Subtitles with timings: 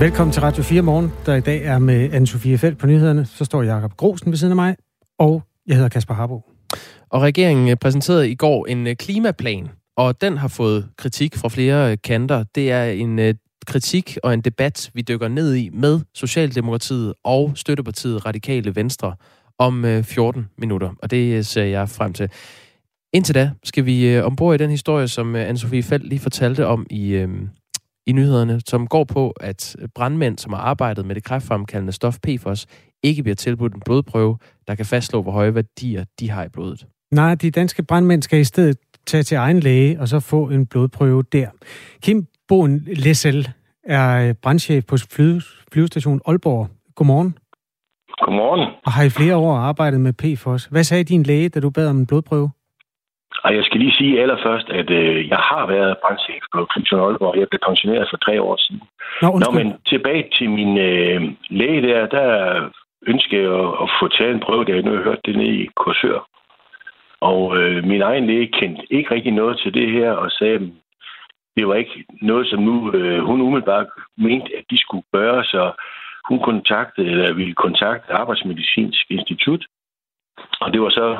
[0.00, 3.26] Velkommen til Radio 4 Morgen, der i dag er med Anne-Sophie Felt på nyhederne.
[3.26, 4.76] Så står Jakob Grosen ved siden af mig,
[5.18, 6.42] og jeg hedder Kasper Harbo.
[7.10, 11.48] Og regeringen øh, præsenterede i går en øh, klimaplan, og den har fået kritik fra
[11.48, 12.44] flere øh, kanter.
[12.54, 18.26] Det er en kritik og en debat, vi dykker ned i med Socialdemokratiet og støttepartiet
[18.26, 19.14] Radikale Venstre
[19.58, 22.30] om 14 minutter, og det ser jeg frem til.
[23.12, 27.26] Indtil da skal vi ombord i den historie, som Anne-Sophie Felt lige fortalte om i,
[28.06, 32.66] i nyhederne, som går på, at brandmænd, som har arbejdet med det kræftfremkaldende stof PFOS,
[33.02, 34.38] ikke bliver tilbudt en blodprøve,
[34.68, 36.86] der kan fastslå, hvor høje værdier de har i blodet.
[37.10, 40.66] Nej, de danske brandmænd skal i stedet tage til egen læge og så få en
[40.66, 41.48] blodprøve der.
[42.02, 43.48] Kim Boen Lessel
[43.84, 45.40] er brandchef på fly,
[45.72, 46.68] flyvestation Aalborg.
[46.94, 47.38] Godmorgen.
[48.08, 48.74] Godmorgen.
[48.86, 50.64] Og har i flere år arbejdet med PFOS.
[50.64, 52.50] Hvad sagde din læge, da du bad om en blodprøve?
[53.46, 57.38] Og jeg skal lige sige allerførst, at øh, jeg har været brandchef på Flyvestation Aalborg.
[57.40, 58.82] Jeg blev pensioneret for tre år siden.
[59.22, 61.20] Nå, Nå men tilbage til min øh,
[61.60, 62.30] læge der, der
[63.12, 65.56] ønskede jeg at, at få taget en prøve, der jeg nu har hørt det nede
[65.62, 66.20] i Korsør.
[67.20, 70.62] Og øh, min egen læge kendte ikke rigtig noget til det her, og sagde, at
[71.56, 73.86] det var ikke noget, som nu øh, hun umiddelbart
[74.16, 75.72] mente, at de skulle gøre, så
[76.28, 79.64] hun kontaktede, eller ville kontakte Arbejdsmedicinsk Institut.
[80.60, 81.16] Og det var så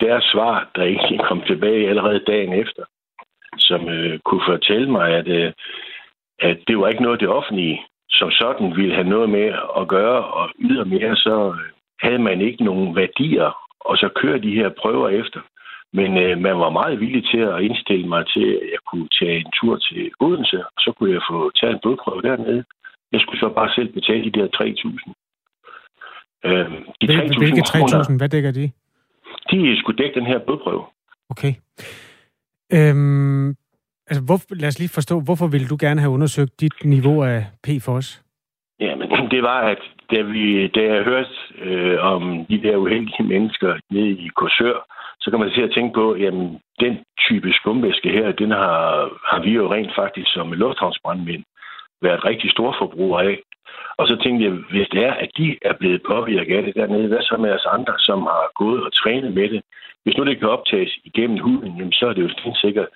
[0.00, 2.84] deres svar, der egentlig kom tilbage allerede dagen efter,
[3.58, 5.52] som øh, kunne fortælle mig, at, øh,
[6.38, 10.24] at det var ikke noget, det offentlige som sådan ville have noget med at gøre,
[10.24, 15.08] og ydermere så øh, havde man ikke nogen værdier og så køre de her prøver
[15.08, 15.40] efter.
[15.92, 19.38] Men øh, man var meget villig til at indstille mig til, at jeg kunne tage
[19.38, 22.64] en tur til Odense, og så kunne jeg få taget en blodprøve dernede.
[23.12, 25.12] Jeg skulle så bare selv betale de der 3.000.
[26.44, 26.66] Øh,
[27.00, 28.16] de 3.000 Hvilke 3.000?
[28.16, 28.70] Hvad dækker de?
[29.50, 30.84] De skulle dække den her blodprøve.
[31.30, 31.52] Okay.
[32.72, 33.48] Øhm,
[34.06, 37.46] altså, hvor, lad os lige forstå, hvorfor ville du gerne have undersøgt dit niveau af
[37.64, 38.22] PFOS?
[38.80, 41.30] Jamen, det var, at da, vi, da jeg hørte
[41.62, 44.78] øh, om de der uheldige mennesker nede i Korsør,
[45.20, 46.32] så kan man se at tænke på, at
[46.80, 46.94] den
[47.28, 51.44] type skumvæske her, den har, har vi jo rent faktisk som lufthavnsbrandmænd
[52.02, 53.38] været rigtig store forbrugere af.
[53.98, 57.08] Og så tænkte jeg, hvis det er, at de er blevet påvirket af det dernede,
[57.08, 59.62] hvad så med os andre, som har gået og trænet med det?
[60.02, 62.88] Hvis nu det kan optages igennem huden, jamen, så er det jo sikkert,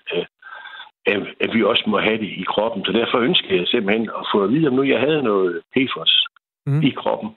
[1.07, 2.85] at, at vi også må have det i kroppen.
[2.85, 6.27] Så derfor ønsker jeg simpelthen at få at vide, om nu jeg havde noget PFOS
[6.67, 6.83] mm.
[6.83, 7.31] i kroppen.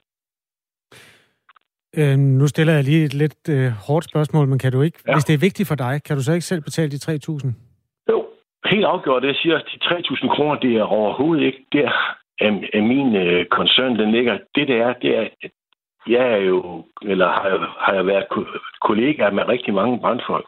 [1.97, 5.13] Øh, nu stiller jeg lige et lidt øh, hårdt spørgsmål, men kan du ikke, ja.
[5.13, 7.47] hvis det er vigtigt for dig, kan du så ikke selv betale de 3.000?
[8.09, 8.25] Jo,
[8.65, 9.23] helt afgjort.
[9.23, 11.91] Det siger, at de 3.000 kroner, det er overhovedet ikke der,
[12.39, 14.37] af, af min øh, koncern, den ligger.
[14.55, 15.51] Det, det er, det er, at
[16.07, 18.25] jeg er jo, eller har, har jeg været
[18.81, 20.45] kollega med rigtig mange brandfolk.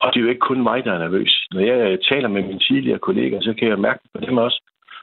[0.00, 1.46] Og det er jo ikke kun mig, der er nervøs.
[1.50, 4.62] Når jeg øh, taler med mine tidligere kolleger, så kan jeg mærke på dem også.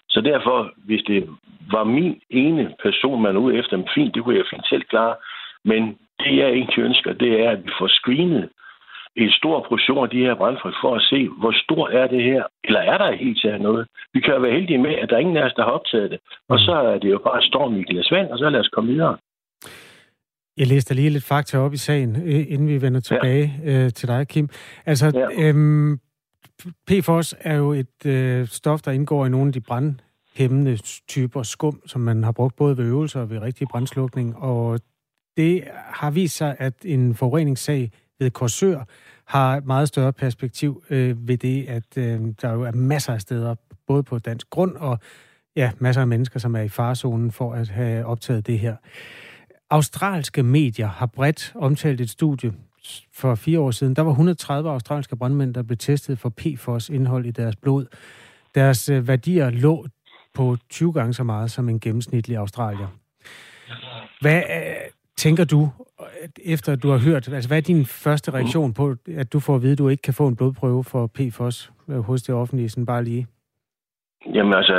[0.10, 1.30] Så derfor, hvis det
[1.72, 5.16] var min ene person, man er ude efter, fint, det kunne jeg fint selv klare.
[5.64, 8.50] Men det, jeg egentlig ønsker, det er, at vi får screenet
[9.16, 12.44] en stor portion af de her brandfolk for at se, hvor stort er det her,
[12.64, 13.88] eller er der helt taget noget.
[14.14, 16.12] Vi kan jo være heldige med, at der er ingen af os, der har optaget
[16.12, 16.20] det.
[16.50, 18.92] Og så er det jo bare storm i glas vand, og så lad os komme
[18.92, 19.18] videre.
[20.58, 23.86] Jeg læste lige lidt fakta op i sagen, øh, inden vi vender tilbage ja.
[23.86, 24.50] øh, til dig, Kim.
[24.86, 25.50] Altså, ja.
[25.50, 26.00] øhm,
[26.88, 30.78] PFOS er jo et øh, stof, der indgår i nogle af de brandhæmmende
[31.08, 34.38] typer skum, som man har brugt både ved øvelser og ved rigtig brandslukning.
[34.38, 34.80] Og
[35.38, 38.84] det har vist sig, at en forureningssag ved Korsør
[39.26, 43.22] har et meget større perspektiv øh, ved det, at øh, der jo er masser af
[43.22, 43.56] steder,
[43.88, 45.00] både på dansk grund og
[45.56, 48.76] ja, masser af mennesker, som er i farzonen for at have optaget det her.
[49.70, 52.54] Australske medier har bredt omtalt et studie
[53.14, 53.96] for fire år siden.
[53.96, 57.86] Der var 130 australske brandmænd, der blev testet for PFOS indhold i deres blod.
[58.56, 59.88] Deres øh, værdier lå
[60.34, 62.88] på 20 gange så meget som en gennemsnitlig australier.
[64.22, 64.76] Hvad øh,
[65.18, 65.70] tænker du,
[66.02, 69.40] Øh, efter at du har hørt, altså hvad er din første reaktion på, at du
[69.40, 72.36] får at vide, at du ikke kan få en blodprøve for PFOS øh, hos det
[72.36, 73.28] offentlige, sådan bare lige?
[74.34, 74.78] Jamen altså,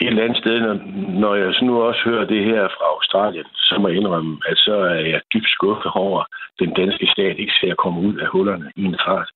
[0.00, 0.74] et eller andet sted, når,
[1.20, 4.58] når jeg så nu også hører det her fra Australien, så må jeg indrømme, at
[4.58, 6.26] så er jeg dybt skuffet over, at
[6.58, 9.30] den danske stat ikke ser at komme ud af hullerne i en fart.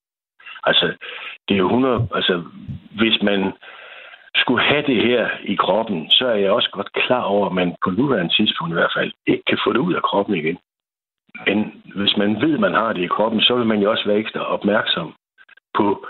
[0.64, 0.86] Altså,
[1.48, 2.08] det er jo 100...
[2.14, 2.42] Altså,
[3.00, 3.52] hvis man
[4.34, 7.74] skulle have det her i kroppen, så er jeg også godt klar over, at man
[7.84, 10.58] på nuværende tidspunkt i hvert fald ikke kan få det ud af kroppen igen.
[11.46, 14.04] Men hvis man ved, at man har det i kroppen, så vil man jo også
[14.06, 15.14] være ekstra opmærksom
[15.74, 16.06] på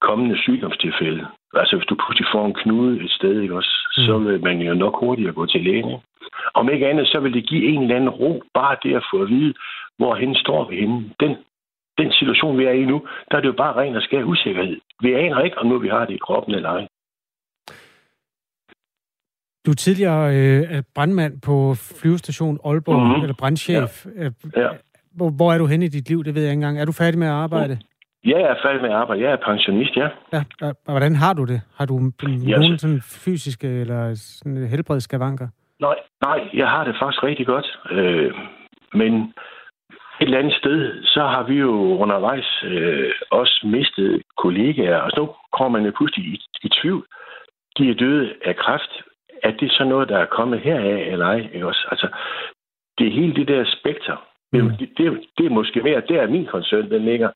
[0.00, 1.26] kommende sygdomstilfælde.
[1.54, 4.04] Altså hvis du pludselig får en knude et sted, ikke også, mm.
[4.06, 5.88] så vil man jo nok hurtigere gå til lægen.
[5.88, 6.04] Ikke?
[6.54, 9.22] Om ikke andet, så vil det give en eller anden ro, bare det at få
[9.22, 9.54] at vide,
[9.98, 11.10] hvor hen står vi henne.
[11.20, 11.36] Den,
[11.98, 14.76] den situation, vi er i nu, der er det jo bare ren og skær usikkerhed.
[15.00, 16.86] Vi aner ikke, om nu vi har det i kroppen eller ej.
[19.68, 23.22] Du er tidligere øh, brandmand på flyvestation Aalborg, mm-hmm.
[23.22, 24.06] eller brandchef.
[24.06, 24.24] Ja.
[24.24, 24.68] Øh, ja.
[25.16, 26.24] Hvor, hvor er du henne i dit liv?
[26.24, 26.80] Det ved jeg ikke engang.
[26.80, 27.78] Er du færdig med at arbejde?
[28.24, 29.22] Ja, jeg er færdig med at arbejde.
[29.22, 30.08] Jeg er pensionist, ja.
[30.32, 31.60] ja og hvordan har du det?
[31.78, 31.94] Har du
[32.54, 35.48] nogen sådan fysiske eller sådan helbredsskavanker?
[35.80, 37.78] Nej, nej, jeg har det faktisk rigtig godt.
[37.90, 38.32] Øh,
[38.94, 39.12] men
[40.20, 41.72] et eller andet sted, så har vi jo
[42.02, 47.06] undervejs øh, også mistet kollegaer, og så kommer man pludselig i, i tvivl.
[47.78, 48.92] De er døde af kræft.
[49.42, 51.48] Er det så noget, der er kommet heraf, eller ej?
[51.54, 51.88] Ikke også?
[51.90, 52.08] Altså,
[52.98, 54.16] det er hele det der spekter.
[54.52, 54.70] Mm.
[54.78, 55.04] Det, det,
[55.38, 57.30] det er måske mere, der er min koncern, den ligger.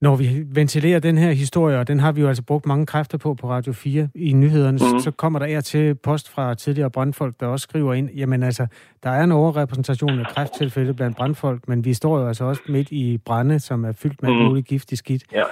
[0.00, 3.18] Når vi ventilerer den her historie, og den har vi jo altså brugt mange kræfter
[3.18, 5.00] på på Radio 4 i nyhederne, mm.
[5.00, 8.66] så kommer der er til post fra tidligere brandfolk, der også skriver ind, jamen altså,
[9.02, 12.92] der er en overrepræsentation af kræfttilfælde blandt brandfolk, men vi står jo altså også midt
[12.92, 14.36] i brænde, som er fyldt med mm.
[14.36, 15.24] muligt giftig skidt.
[15.32, 15.42] Ja.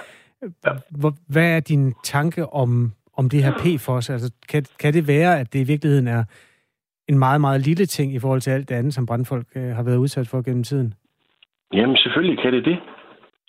[0.65, 0.71] Ja.
[1.27, 4.09] Hvad er din tanke om, om det her PFOS?
[4.09, 6.23] Altså, kan, kan det være, at det i virkeligheden er
[7.09, 9.83] en meget, meget lille ting i forhold til alt det andet, som brandfolk øh, har
[9.83, 10.93] været udsat for gennem tiden?
[11.73, 12.77] Jamen, selvfølgelig kan det det.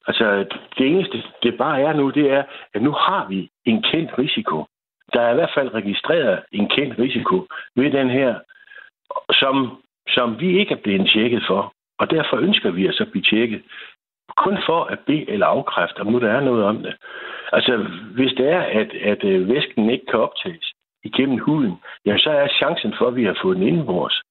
[0.06, 0.44] Altså,
[0.79, 2.43] det eneste, det bare er nu, det er,
[2.75, 4.65] at nu har vi en kendt risiko.
[5.12, 8.35] Der er i hvert fald registreret en kendt risiko ved den her,
[9.32, 11.73] som, som vi ikke er blevet tjekket for.
[11.99, 13.62] Og derfor ønsker vi at blive tjekket.
[14.37, 16.95] Kun for at bede eller afkræfte, om nu der er noget om det.
[17.53, 20.73] Altså, hvis det er, at, at øh, væsken ikke kan optages
[21.05, 21.75] igennem huden,
[22.07, 24.23] jamen så er chancen for, at vi har fået den indenbords,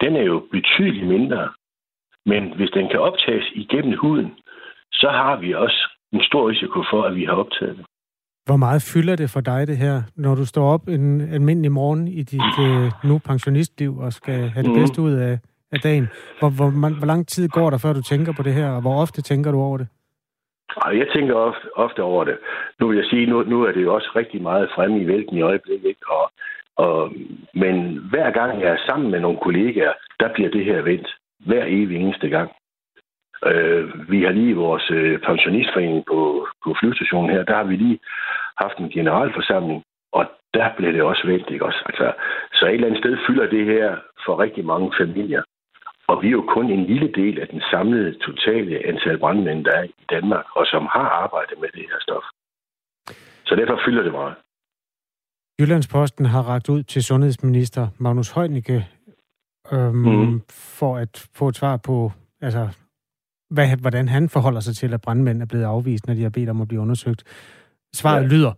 [0.00, 1.48] den er jo betydeligt mindre.
[2.26, 4.30] Men hvis den kan optages igennem huden,
[4.92, 5.80] så har vi også
[6.12, 7.86] en stor risiko for, at vi har optaget det.
[8.46, 12.08] Hvor meget fylder det for dig, det her, når du står op en almindelig morgen
[12.08, 14.78] i dit øh, nu pensionistliv og skal have det mm.
[14.80, 15.38] bedste ud af,
[15.72, 16.08] af dagen?
[16.38, 18.80] Hvor, hvor, man, hvor lang tid går der, før du tænker på det her, og
[18.80, 19.88] hvor ofte tænker du over det?
[20.84, 22.38] Jeg tænker ofte, ofte over det.
[22.80, 25.36] Nu vil jeg sige, nu, nu er det jo også rigtig meget fremme i vælten
[25.36, 26.30] i øjeblikket, og,
[26.76, 27.12] og,
[27.54, 31.08] men hver gang jeg er sammen med nogle kollegaer, der bliver det her vendt.
[31.46, 32.50] Hver evig eneste gang.
[33.46, 37.98] Øh, vi har lige vores øh, pensionistforening på, på flyvestationen her, der har vi lige
[38.56, 41.82] haft en generalforsamling, og der bliver det også vendt, ikke også?
[41.86, 42.12] Altså,
[42.52, 45.42] så et eller andet sted fylder det her for rigtig mange familier.
[46.08, 49.72] Og vi er jo kun en lille del af den samlede totale antal brandmænd, der
[49.80, 52.26] er i Danmark, og som har arbejdet med det her stof.
[53.46, 54.34] Så derfor fylder det meget.
[55.60, 58.86] Jyllandsposten har ragt ud til sundhedsminister Magnus Heunicke
[59.72, 60.42] øhm, mm.
[60.50, 62.68] for at få et svar på, altså
[63.50, 66.48] hvad, hvordan han forholder sig til, at brandmænd er blevet afvist, når de har bedt
[66.48, 67.24] om at blive undersøgt.
[67.94, 68.28] Svaret ja.
[68.28, 68.52] lyder,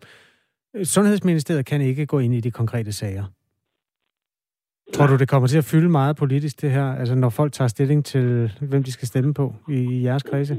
[0.84, 3.24] Sundhedsministeriet kan ikke gå ind i de konkrete sager.
[4.92, 6.88] Tror du, det kommer til at fylde meget politisk, det her?
[7.00, 10.58] Altså, når folk tager stilling til, hvem de skal stemme på i, i jeres kredse?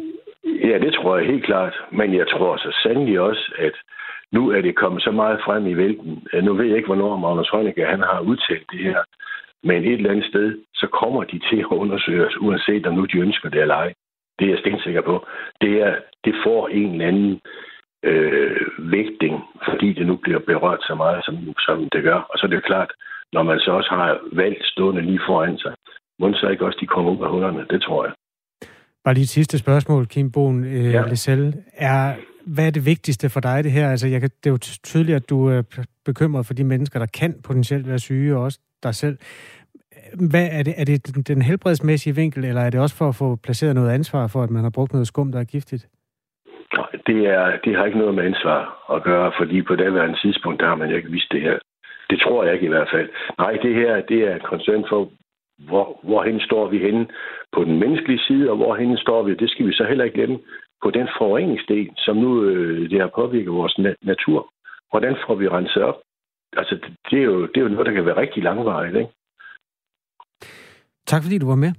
[0.70, 1.74] Ja, det tror jeg helt klart.
[1.92, 3.76] Men jeg tror så sandelig også, at
[4.32, 6.28] nu er det kommet så meget frem i vælten.
[6.44, 9.02] Nu ved jeg ikke, hvornår Magnus Heunicke, han har udtalt det her.
[9.64, 13.06] Men et eller andet sted, så kommer de til at undersøge os, uanset om nu
[13.06, 13.94] de ønsker det eller ej.
[14.40, 15.26] Det er jeg stensikker på.
[15.62, 15.96] Det, er,
[16.26, 17.40] det får en eller anden
[18.04, 19.36] øh, vægtning,
[19.68, 22.20] fordi det nu bliver berørt så meget, som, som det gør.
[22.30, 22.92] Og så er det klart,
[23.34, 25.74] når man så også har valgt stående lige foran sig,
[26.20, 27.66] må så ikke også de kommer ud af hullerne?
[27.70, 28.14] Det tror jeg.
[29.04, 31.08] Bare lige et sidste spørgsmål, Kim Bohn øh, ja.
[31.08, 31.56] Lissel.
[31.74, 33.90] Er, hvad er det vigtigste for dig, det her?
[33.92, 35.62] Altså, jeg kan, det er jo tydeligt, at du er
[36.06, 39.18] bekymret for de mennesker, der kan potentielt være syge, og også dig selv
[40.32, 40.74] hvad er det?
[40.78, 44.28] Er det den helbredsmæssige vinkel, eller er det også for at få placeret noget ansvar
[44.28, 45.88] for, at man har brugt noget skum, der er giftigt?
[47.08, 48.60] Det, er, det har ikke noget med ansvar
[48.96, 51.58] at gøre, fordi på daværende tidspunkt, der har man ikke vidst det her.
[52.10, 53.10] Det tror jeg ikke i hvert fald.
[53.38, 55.12] Nej, det her det er en koncern for,
[55.68, 57.08] hvor, hvorhen står vi henne
[57.56, 60.40] på den menneskelige side, og hvorhen står vi, det skal vi så heller ikke glemme,
[60.84, 64.54] på den forureningsdel, som nu øh, det har påvirket vores na- natur.
[64.92, 65.96] Hvordan får vi renset op?
[66.58, 69.12] Altså, det, det, er jo, det er jo noget, der kan være rigtig langvarigt, ikke?
[71.08, 71.72] Tak fordi du var med.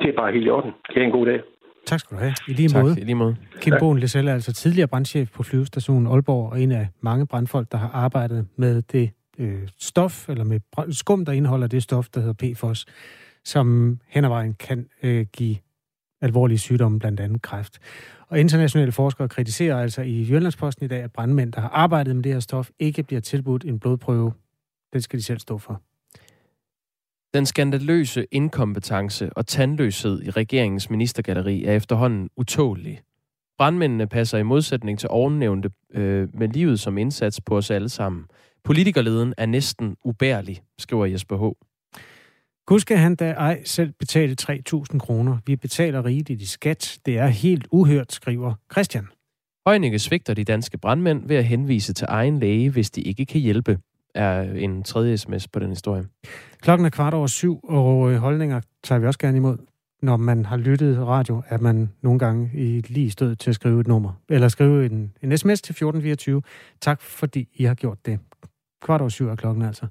[0.00, 0.72] Det er bare helt i orden.
[0.88, 1.40] Det er en god dag.
[1.86, 2.34] Tak skal du have.
[2.48, 3.00] I lige tak, måde.
[3.00, 3.36] I lige måde.
[3.60, 7.72] Kim Bohn Lisselle er altså tidligere brandchef på flyvestationen Aalborg, og en af mange brandfolk,
[7.72, 9.10] der har arbejdet med det
[9.42, 10.60] øh, stof, eller med
[10.92, 12.86] skum, der indeholder det stof, der hedder PFOS,
[13.44, 15.56] som hen ad vejen kan øh, give
[16.20, 17.78] alvorlige sygdomme, blandt andet kræft.
[18.28, 22.22] Og internationale forskere kritiserer altså i Jyllandsposten i dag, at brandmænd, der har arbejdet med
[22.22, 24.32] det her stof, ikke bliver tilbudt en blodprøve.
[24.92, 25.82] Den skal de selv stå for.
[27.34, 33.00] Den skandaløse inkompetence og tandløshed i regeringens ministergalleri er efterhånden utålig.
[33.58, 38.24] Brandmændene passer i modsætning til ovennævnte øh, med livet som indsats på os alle sammen.
[38.64, 41.52] Politikerleden er næsten ubærlig, skriver Jesper H.
[42.66, 45.38] Gud skal han da ej selv betale 3.000 kroner.
[45.46, 46.98] Vi betaler rigeligt i skat.
[47.06, 49.06] Det er helt uhørt, skriver Christian.
[49.66, 53.40] Højninge svigter de danske brandmænd ved at henvise til egen læge, hvis de ikke kan
[53.40, 53.78] hjælpe.
[54.14, 56.06] er en tredje sms på den historie.
[56.60, 59.58] Klokken er kvart over syv, og holdninger tager vi også gerne imod.
[60.02, 63.80] Når man har lyttet radio, er man nogle gange i lige stød til at skrive
[63.80, 64.12] et nummer.
[64.28, 66.42] Eller skrive en, en sms til 1424.
[66.80, 68.18] Tak fordi I har gjort det.
[68.82, 69.86] Kvart over syv er klokken altså.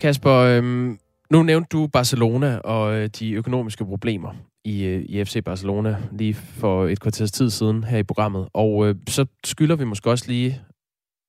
[0.00, 0.98] Kasper, øhm,
[1.30, 4.32] nu nævnte du Barcelona og øh, de økonomiske problemer
[4.64, 8.48] i, øh, i FC Barcelona lige for et kvarters tid siden her i programmet.
[8.52, 10.60] Og øh, så skylder vi måske også lige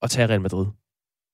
[0.01, 0.65] at tage Real Madrid.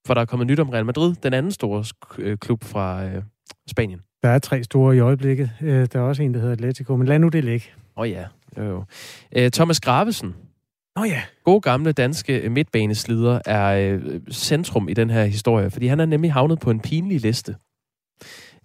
[0.08, 1.86] For der er kommet nyt om Real Madrid, den anden store
[2.18, 3.24] øh, klub fra øh,
[3.68, 4.02] Spanien.
[4.24, 5.52] Der er tre store i øjeblikket.
[5.62, 7.66] Øh, der er også en, der hedder Atletico, men lad nu det ligge.
[7.98, 8.26] Åh oh, ja,
[8.58, 8.84] jo, jo.
[9.36, 10.36] Øh, Thomas Gravesen,
[10.96, 11.22] Nå oh, ja.
[11.44, 16.34] God gamle danske midtbaneslider er øh, centrum i den her historie, fordi han er nemlig
[16.34, 17.56] havnet på en pinlig liste.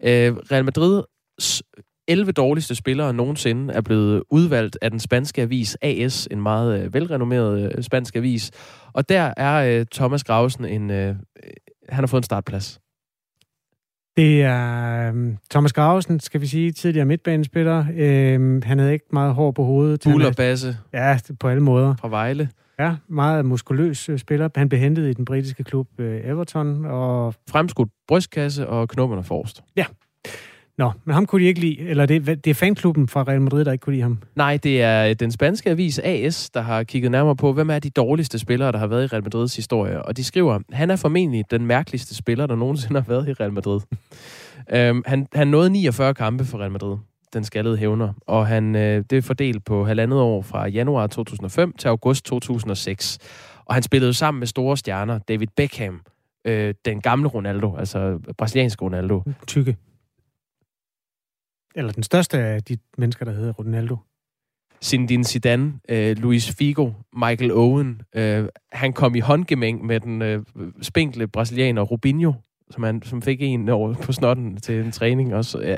[0.02, 1.62] Øh, Real Madrids
[2.08, 6.94] 11 dårligste spillere nogensinde er blevet udvalgt af den spanske avis AS, en meget øh,
[6.94, 8.50] velrenommeret øh, spansk avis.
[8.92, 10.90] Og der er øh, Thomas Grausen en...
[10.90, 11.16] Øh,
[11.88, 12.80] han har fået en startplads.
[14.16, 17.80] Det er um, Thomas Grausen, skal vi sige, tidligere midtbanespiller.
[17.80, 20.00] Uh, han havde ikke meget hår på hovedet.
[20.04, 20.76] Bull og basse.
[20.92, 21.94] Ja, på alle måder.
[22.00, 22.48] Fra Vejle.
[22.78, 24.48] Ja, meget muskuløs uh, spiller.
[24.56, 26.84] Han blev hentet i den britiske klub uh, Everton.
[26.84, 27.34] Og...
[27.50, 29.62] Fremskudt brystkasse og knopperne forrest.
[29.76, 29.84] Ja,
[30.78, 33.64] Nå, men ham kunne de ikke lide, eller det, det er fanklubben fra Real Madrid,
[33.64, 34.18] der ikke kunne lide ham?
[34.34, 37.90] Nej, det er den spanske avis AS, der har kigget nærmere på, hvem er de
[37.90, 40.02] dårligste spillere, der har været i Real Madrids historie.
[40.02, 43.52] Og de skriver, han er formentlig den mærkeligste spiller, der nogensinde har været i Real
[43.52, 43.80] Madrid.
[44.74, 46.96] øhm, han, han nåede 49 kampe for Real Madrid,
[47.34, 51.72] den skaldede hævner, og han, øh, det er fordelt på halvandet år fra januar 2005
[51.72, 53.18] til august 2006.
[53.64, 56.00] Og han spillede sammen med store stjerner, David Beckham,
[56.44, 59.22] øh, den gamle Ronaldo, altså brasilianske Ronaldo.
[59.46, 59.76] Tykke.
[61.74, 63.96] Eller den største af de mennesker, der hedder Ronaldo.
[64.84, 68.02] Zinedine Zidane, øh, Luis Figo, Michael Owen.
[68.14, 70.42] Øh, han kom i håndgemæng med den øh,
[70.82, 72.32] spinkle brasilianer Rubinho,
[72.70, 75.60] som, han, som fik en over på snotten til en træning også.
[75.60, 75.76] Ja.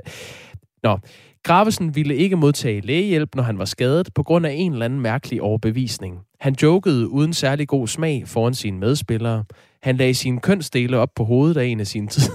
[0.83, 0.99] Nå,
[1.47, 5.01] Gravesen ville ikke modtage lægehjælp, når han var skadet, på grund af en eller anden
[5.01, 6.21] mærkelig overbevisning.
[6.41, 9.45] Han jokede uden særlig god smag foran sine medspillere.
[9.83, 12.33] Han lagde sine kønsdele op på hovedet af en af sine tid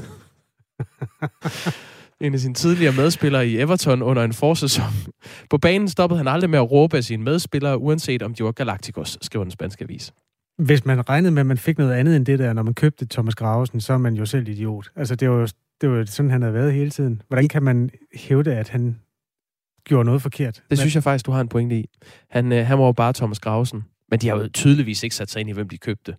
[2.22, 4.94] en af sine tidligere medspillere i Everton under en forsæson.
[5.50, 8.52] På banen stoppede han aldrig med at råbe af sine medspillere, uanset om de var
[8.52, 10.14] Galacticos, skriver den spanske avis.
[10.58, 13.08] Hvis man regnede med, at man fik noget andet end det der, når man købte
[13.12, 14.92] Thomas Gravesen, så er man jo selv idiot.
[14.96, 15.48] Altså, det var jo
[15.82, 17.22] det var sådan, han havde været hele tiden.
[17.28, 19.00] Hvordan kan man hævde, at han
[19.84, 20.64] gjorde noget forkert?
[20.70, 21.90] Det synes jeg faktisk, du har en pointe i.
[22.30, 23.84] Han, øh, han var jo bare Thomas Gravesen.
[24.10, 26.16] Men de har jo tydeligvis ikke sat sig ind i, hvem de købte.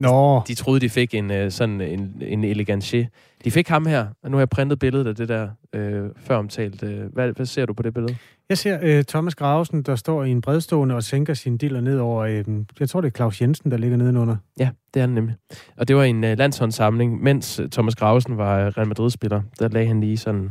[0.00, 0.42] Nå.
[0.48, 3.06] De troede, de fik en øh, sådan en, en elegancier.
[3.44, 6.36] De fik ham her, og nu har jeg printet billedet af det der øh, før
[6.36, 6.82] omtalt.
[6.82, 8.16] Øh, hvad, hvad ser du på det billede?
[8.48, 11.98] Jeg ser øh, Thomas Gravesen, der står i en bredstående og sænker sin diller ned
[11.98, 12.44] over, øh,
[12.80, 14.36] jeg tror det er Claus Jensen, der ligger nedenunder.
[14.58, 15.34] Ja, det er han nemlig.
[15.76, 19.42] Og det var en øh, landshåndssamling, mens øh, Thomas Gravesen var øh, Real Madrid-spiller.
[19.58, 20.50] Der lagde han lige sådan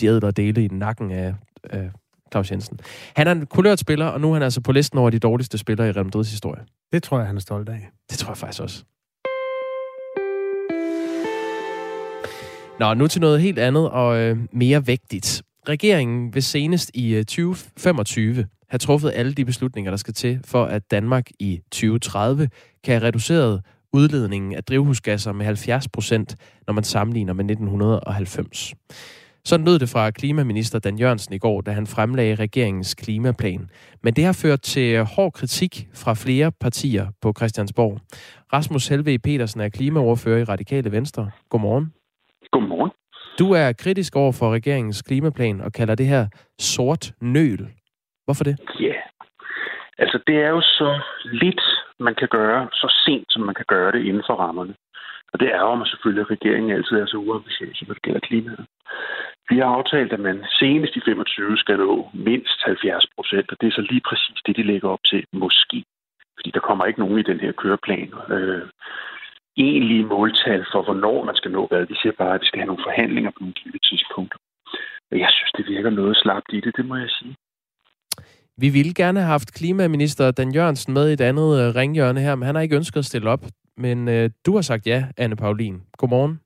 [0.00, 1.90] de ædler dele i nakken af, af
[2.32, 2.80] Claus Jensen.
[3.16, 5.58] Han er en kulørt spiller, og nu er han altså på listen over de dårligste
[5.58, 6.62] spillere i Real Madrids historie.
[6.92, 7.90] Det tror jeg, han er stolt af.
[8.10, 8.84] Det tror jeg faktisk også.
[12.80, 15.42] Nå, nu til noget helt andet og øh, mere vægtigt.
[15.68, 20.64] Regeringen vil senest i øh, 2025 have truffet alle de beslutninger, der skal til, for
[20.64, 22.48] at Danmark i 2030
[22.84, 28.74] kan have reduceret udledningen af drivhusgasser med 70 procent, når man sammenligner med 1990.
[29.44, 33.70] Sådan lød det fra klimaminister Dan Jørgensen i går, da han fremlagde regeringens klimaplan.
[34.02, 38.00] Men det har ført til hård kritik fra flere partier på Christiansborg.
[38.52, 41.30] Rasmus Helve Petersen er klimaordfører i Radikale Venstre.
[41.48, 41.94] Godmorgen.
[42.52, 42.90] Godmorgen.
[43.38, 46.26] Du er kritisk over for regeringens klimaplan og kalder det her
[46.58, 47.68] sort nøl.
[48.24, 48.56] Hvorfor det?
[48.80, 49.02] Ja, yeah.
[49.98, 51.62] altså det er jo så lidt,
[52.00, 54.74] man kan gøre, så sent som man kan gøre det inden for rammerne.
[55.32, 58.64] Og det ærger mig selvfølgelig, at regeringen altid er så uambitiøs, når det gælder klimaet.
[59.50, 63.66] Vi har aftalt, at man senest i 25 skal nå mindst 70 procent, og det
[63.66, 65.84] er så lige præcis det, de lægger op til, måske.
[66.36, 68.12] Fordi der kommer ikke nogen i den her køreplan.
[68.36, 68.66] Øh,
[69.56, 71.86] egentlige måltal for, hvornår man skal nå hvad.
[71.86, 74.38] De siger bare, at vi skal have nogle forhandlinger på nogle givet tidspunkter.
[75.10, 77.34] Og jeg synes, det virker noget slapt i det, det må jeg sige.
[78.62, 82.34] Vi ville gerne have haft klimaminister Dan Jørgensen med i et andet øh, ringhjørne her,
[82.34, 83.44] men han har ikke ønsket at stille op.
[83.84, 85.76] Men øh, du har sagt ja, Anne Paulin.
[85.98, 86.40] Godmorgen.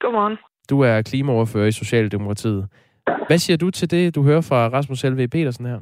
[0.00, 0.36] Godmorgen.
[0.70, 2.68] Du er klimaoverfører i Socialdemokratiet.
[3.26, 5.28] Hvad siger du til det, du hører fra Rasmus L.V.
[5.28, 5.80] Petersen her?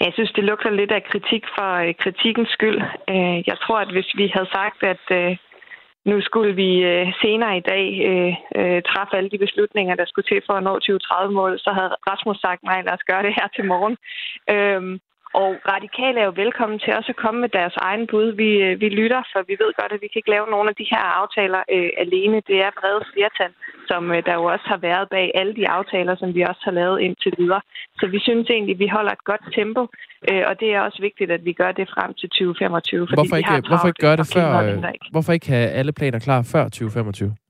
[0.00, 2.80] Jeg synes, det lugter lidt af kritik for øh, kritikkens skyld.
[3.12, 5.36] Øh, jeg tror, at hvis vi havde sagt, at øh,
[6.10, 6.70] nu skulle vi
[7.22, 7.86] senere i dag
[8.90, 12.62] træffe alle de beslutninger, der skulle til for at nå 2030-målet, så havde Rasmus sagt,
[12.62, 13.96] nej, lad os gøre det her til morgen.
[14.54, 15.00] Øhm,
[15.42, 18.28] Og radikale er jo velkommen til også at komme med deres egen bud.
[18.42, 20.76] Vi, øh, vi lytter, for vi ved godt, at vi kan ikke lave nogle af
[20.80, 22.36] de her aftaler øh, alene.
[22.50, 23.52] Det er brede flertal,
[23.90, 26.74] som øh, der jo også har været bag alle de aftaler, som vi også har
[26.80, 27.62] lavet indtil videre.
[28.00, 29.82] Så vi synes egentlig, at vi holder et godt tempo,
[30.28, 33.06] øh, og det er også vigtigt, at vi gør det frem til 2025.
[33.08, 34.48] Fordi hvorfor ikke, hvorfor ikke gøre det før?
[35.14, 37.43] Hvorfor ikke have alle planer klar før 2025?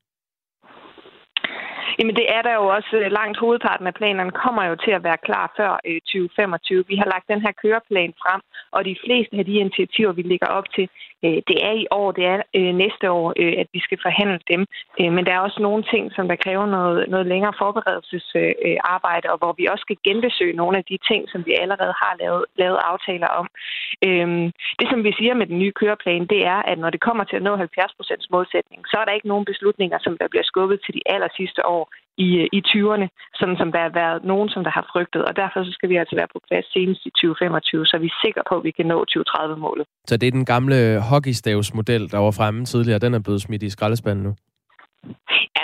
[1.99, 5.05] Jamen det er der jo også øh, langt hovedparten af planerne kommer jo til at
[5.05, 6.85] være klar før øh, 2025.
[6.89, 8.41] Vi har lagt den her køreplan frem,
[8.77, 10.89] og de fleste af de initiativer, vi ligger op til,
[11.25, 14.41] Øh, det er i år, det er øh, næste år, øh, at vi skal forhandle
[14.53, 14.61] dem.
[15.17, 19.53] Men der er også nogle ting, som der kræver noget, noget længere forberedelsesarbejde, og hvor
[19.59, 23.31] vi også skal genbesøge nogle af de ting, som vi allerede har lavet, lavet aftaler
[23.41, 23.47] om.
[24.81, 27.37] Det, som vi siger med den nye køreplan, det er, at når det kommer til
[27.37, 30.95] at nå 70% målsætning, så er der ikke nogen beslutninger, som der bliver skubbet til
[30.95, 31.85] de aller sidste år
[32.19, 33.07] i, øh, i 20'erne,
[33.41, 35.25] sådan som der har været nogen, som der har frygtet.
[35.25, 38.21] Og derfor så skal vi altså være på plads senest i 2025, så vi er
[38.25, 39.87] sikre på, at vi kan nå 2030-målet.
[40.09, 43.71] Så det er den gamle hockeystavsmodel, der var fremme tidligere, den er blevet smidt i
[43.71, 44.33] skraldespanden nu?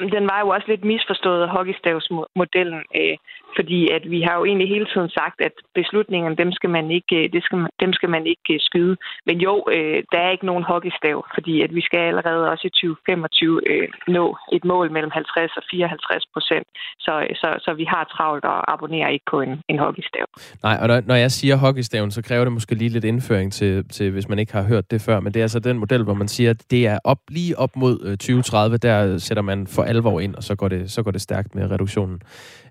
[0.00, 3.16] Jamen, den var jo også lidt misforstået, hockeystavsmodellen, øh,
[3.57, 7.14] fordi at vi har jo egentlig hele tiden sagt, at beslutningerne, dem skal man ikke,
[7.21, 8.97] øh, det skal, dem skal man ikke øh, skyde.
[9.28, 12.71] Men jo, øh, der er ikke nogen hockeystav, fordi at vi skal allerede også i
[12.71, 14.25] 2025 øh, nå
[14.57, 16.66] et mål mellem 50 og 54 procent.
[17.07, 20.26] Så, så, så vi har travlt og abonnerer ikke på en, en hockeystav.
[20.66, 24.11] Nej, og når jeg siger hockeystaven, så kræver det måske lige lidt indføring til, til,
[24.11, 25.21] hvis man ikke har hørt det før.
[25.21, 27.76] Men det er altså den model, hvor man siger, at det er op, lige op
[27.76, 31.11] mod øh, 2030, der sætter man for alvor ind, og så går det, så går
[31.11, 32.18] det stærkt med reduktionen.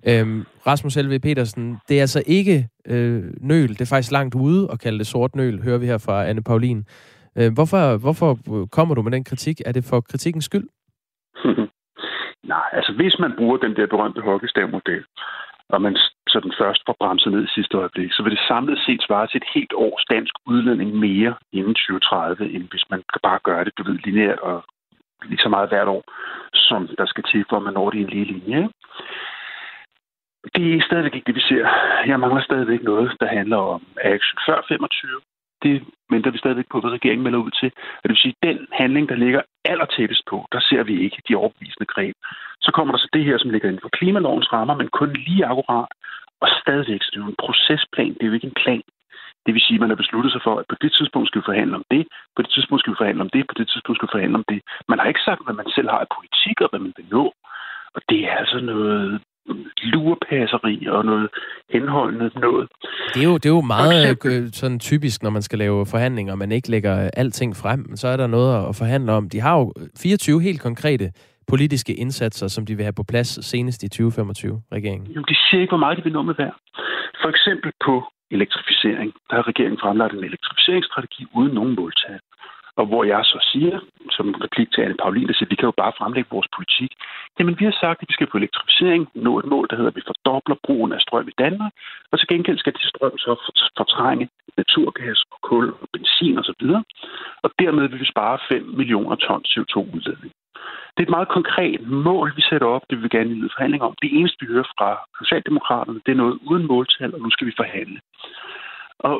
[0.09, 4.61] Øhm, Rasmus Helve Petersen, det er altså ikke øh, nøl, det er faktisk langt ude
[4.73, 6.79] at kalde det sort nøl, hører vi her fra Anne Paulin.
[7.37, 9.57] Øh, hvorfor, hvorfor øh, kommer du med den kritik?
[9.65, 10.67] Er det for kritikkens skyld?
[12.53, 15.03] Nej, altså hvis man bruger den der berømte hockeystavmodel,
[15.69, 15.95] og man
[16.31, 19.27] så den først får bremset ned i sidste øjeblik, så vil det samlet set svare
[19.27, 23.73] til et helt års dansk udledning mere inden 2030, end hvis man bare gør det,
[23.77, 24.57] du ved, lineært og
[25.25, 26.03] lige så meget hvert år,
[26.53, 28.69] som der skal til, for at man når det i en lige linje.
[30.55, 31.65] Det er stadigvæk ikke det, vi ser.
[32.05, 35.21] Jeg mangler stadigvæk noget, der handler om action før 25.
[35.63, 37.71] Det venter vi stadigvæk på, hvad regeringen melder ud til.
[37.75, 41.21] Og det vil sige, at den handling, der ligger allertættest på, der ser vi ikke
[41.27, 42.15] de overbevisende greb.
[42.61, 45.45] Så kommer der så det her, som ligger inden for klimalovens rammer, men kun lige
[45.45, 45.87] akkurat.
[46.41, 48.83] Og stadigvæk, så det er jo en procesplan, det er jo ikke en plan.
[49.45, 51.49] Det vil sige, at man har besluttet sig for, at på det tidspunkt skal vi
[51.51, 52.03] forhandle om det,
[52.35, 54.47] på det tidspunkt skal vi forhandle om det, på det tidspunkt skal vi forhandle om
[54.51, 54.59] det.
[54.91, 57.25] Man har ikke sagt, hvad man selv har af politik og hvad man vil nå.
[57.95, 59.21] Og det er altså noget
[59.83, 61.29] lurepasseri og noget
[61.69, 62.67] henholdende noget.
[63.13, 66.35] Det er jo, det er jo meget eksempel, sådan typisk, når man skal lave forhandlinger,
[66.35, 69.29] man ikke lægger alting frem, så er der noget at forhandle om.
[69.29, 71.11] De har jo 24 helt konkrete
[71.47, 75.07] politiske indsatser, som de vil have på plads senest i 2025, regeringen.
[75.11, 76.51] Jamen, de siger ikke, hvor meget de vil nå med hver.
[77.21, 79.13] For eksempel på elektrificering.
[79.29, 82.19] Der har regeringen fremlagt en elektrificeringsstrategi uden nogen måltal.
[82.79, 83.79] Og hvor jeg så siger,
[84.17, 86.91] som replik til Anne Paulin, at vi kan jo bare fremlægge vores politik.
[87.39, 89.99] Jamen, vi har sagt, at vi skal på elektrificering nå et mål, der hedder, at
[89.99, 91.73] vi fordobler brugen af strøm i Danmark,
[92.11, 93.33] og til gengæld skal det strøm så
[93.77, 96.39] fortrænge naturgas og kul og benzin osv.
[96.39, 96.83] Og, så videre.
[97.43, 100.31] og dermed vil vi spare 5 millioner ton CO2-udledning.
[100.99, 102.81] Det er et meget konkret mål, vi sætter op.
[102.89, 103.95] Det vil vi gerne lide forhandlinger om.
[104.01, 104.89] Det eneste, vi hører fra
[105.21, 107.99] Socialdemokraterne, det er noget uden måltal, og nu skal vi forhandle.
[108.99, 109.15] Og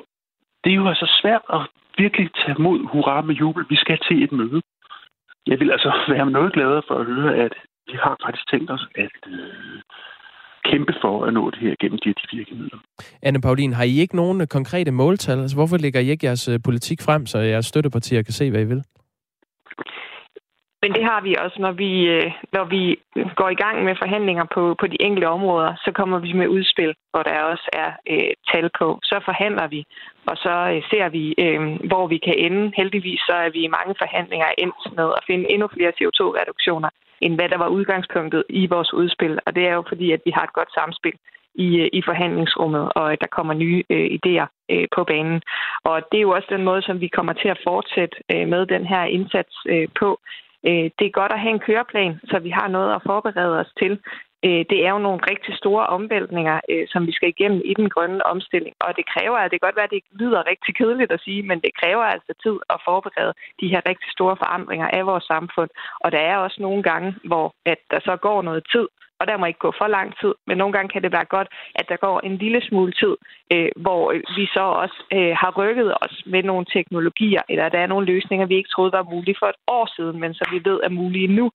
[0.64, 1.62] det er jo altså svært at
[1.98, 3.66] virkelig tage mod hurra med jubel.
[3.70, 4.62] Vi skal til et møde.
[5.48, 7.54] Jeg vil altså være noget gladere for at høre, at
[7.88, 9.82] vi har faktisk tænkt os at øh,
[10.70, 12.80] kæmpe for at nå det her gennem de her virkemidler.
[13.22, 15.40] Anne Paulin, har I ikke nogen konkrete måltal?
[15.40, 18.62] Altså, hvorfor lægger I ikke jeres øh, politik frem, så jeres støttepartier kan se, hvad
[18.62, 18.84] I vil?
[20.82, 23.00] Men det har vi også, når vi, øh, når vi
[23.36, 26.94] går i gang med forhandlinger på, på de enkelte områder, så kommer vi med udspil,
[27.12, 29.00] hvor der også er øh, tal på.
[29.04, 29.86] Så forhandler vi,
[30.30, 32.72] og så øh, ser vi, øh, hvor vi kan ende.
[32.78, 36.90] Heldigvis så er vi i mange forhandlinger endt med at finde endnu flere CO2-reduktioner,
[37.22, 39.40] end hvad der var udgangspunktet i vores udspil.
[39.46, 41.18] Og det er jo fordi, at vi har et godt samspil
[41.56, 45.42] i, øh, i forhandlingsrummet, og at der kommer nye øh, idéer øh, på banen.
[45.84, 48.66] Og det er jo også den måde, som vi kommer til at fortsætte øh, med
[48.66, 50.20] den her indsats øh, på.
[50.68, 53.72] Øh, det er godt at have en køreplan, så vi har noget at forberede os
[53.82, 54.00] til.
[54.46, 57.90] Øh, det er jo nogle rigtig store omvæltninger, øh, som vi skal igennem i den
[57.90, 58.76] grønne omstilling.
[58.80, 61.42] Og det kræver, at det kan godt være, at det lyder rigtig kedeligt at sige,
[61.44, 65.70] men det kræver altså tid at forberede de her rigtig store forandringer af vores samfund.
[66.00, 68.88] Og der er også nogle gange, hvor at der så går noget tid,
[69.20, 71.50] og der må ikke gå for lang tid, men nogle gange kan det være godt,
[71.80, 73.16] at der går en lille smule tid,
[73.54, 77.80] øh, hvor øh, vi så også øh, har rykket os med nogle teknologier, eller der
[77.80, 80.60] er nogle løsninger, vi ikke troede var mulige for et år siden, men som vi
[80.70, 81.46] ved er mulige nu.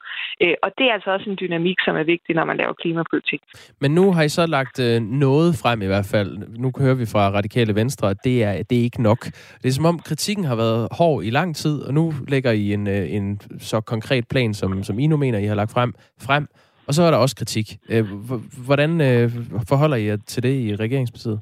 [0.42, 3.40] Øh, og det er altså også en dynamik, som er vigtig, når man laver klimapolitik.
[3.80, 6.30] Men nu har I så lagt øh, noget frem i hvert fald.
[6.64, 9.20] Nu hører vi fra Radikale Venstre, at det er, det er ikke nok.
[9.62, 12.72] Det er som om kritikken har været hård i lang tid, og nu lægger I
[12.72, 15.94] en, øh, en så konkret plan, som, som I nu mener, I har lagt frem,
[16.22, 16.46] frem.
[16.88, 17.66] Og så er der også kritik.
[17.88, 18.04] Øh,
[18.66, 19.30] hvordan øh,
[19.68, 21.40] forholder I jer til det i regeringspartiet?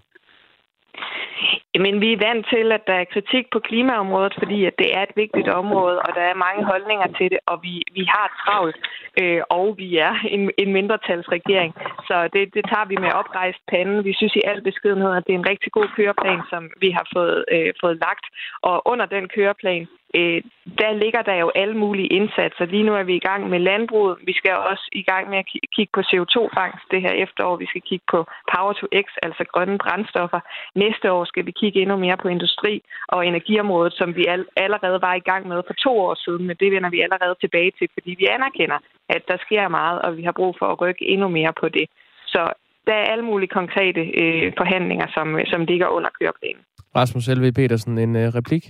[1.74, 5.02] Jamen, vi er vant til, at der er kritik på klimaområdet, fordi at det er
[5.02, 8.76] et vigtigt område, og der er mange holdninger til det, og vi, vi har travlt,
[9.20, 11.72] øh, og vi er en, en mindretalsregering.
[12.08, 14.04] Så det, det tager vi med oprejst pande.
[14.08, 17.06] Vi synes i al beskedenhed, at det er en rigtig god køreplan, som vi har
[17.14, 18.26] fået, øh, fået lagt.
[18.68, 20.40] Og under den køreplan, øh,
[20.80, 22.64] der ligger der jo alle mulige indsatser.
[22.64, 24.16] Lige nu er vi i gang med landbruget.
[24.26, 25.46] Vi skal også i gang med at
[25.76, 27.56] kigge på CO2-fangst det her efterår.
[27.56, 28.18] Vi skal kigge på
[28.52, 30.40] Power to X, altså grønne brændstoffer.
[30.74, 34.24] Næste år skal vi kigge endnu mere på industri og energiområdet, som vi
[34.56, 37.72] allerede var i gang med for to år siden, men det vender vi allerede tilbage
[37.78, 41.04] til, fordi vi anerkender, at der sker meget, og vi har brug for at rykke
[41.12, 41.86] endnu mere på det.
[42.26, 42.42] Så
[42.86, 46.62] der er alle mulige konkrete øh, forhandlinger, som, øh, som ligger under køreplanen.
[46.96, 47.52] Rasmus L.V.
[47.52, 48.64] Petersen, en øh, replik?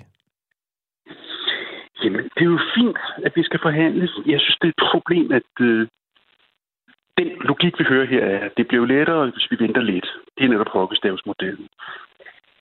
[2.04, 4.08] Jamen, det er jo fint, at vi skal forhandle.
[4.26, 5.88] Jeg synes, det er et problem, at øh,
[7.18, 10.08] den logik, vi hører her, er, at det bliver lettere, hvis vi venter lidt.
[10.38, 11.68] Det er netop hockeystavsmodellen.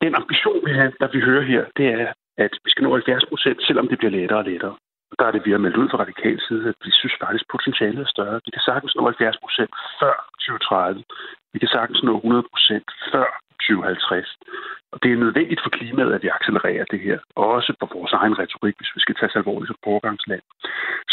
[0.02, 3.26] Den ambition, vi har, der vi hører her, det er, at vi skal nå 70
[3.26, 4.76] procent, selvom det bliver lettere og lettere.
[5.12, 7.46] Og der er det, vi har meldt ud fra radikal side, at vi synes faktisk,
[7.46, 8.42] at potentialet er større.
[8.46, 11.04] Vi kan sagtens nå 70 procent før 2030.
[11.54, 13.28] Vi kan sagtens nå 100 procent før
[13.68, 14.38] 2050.
[14.94, 17.18] Og det er nødvendigt for klimaet, at vi accelererer det her.
[17.36, 20.44] Også for vores egen retorik, hvis vi skal tage alvorligt som pågangsland.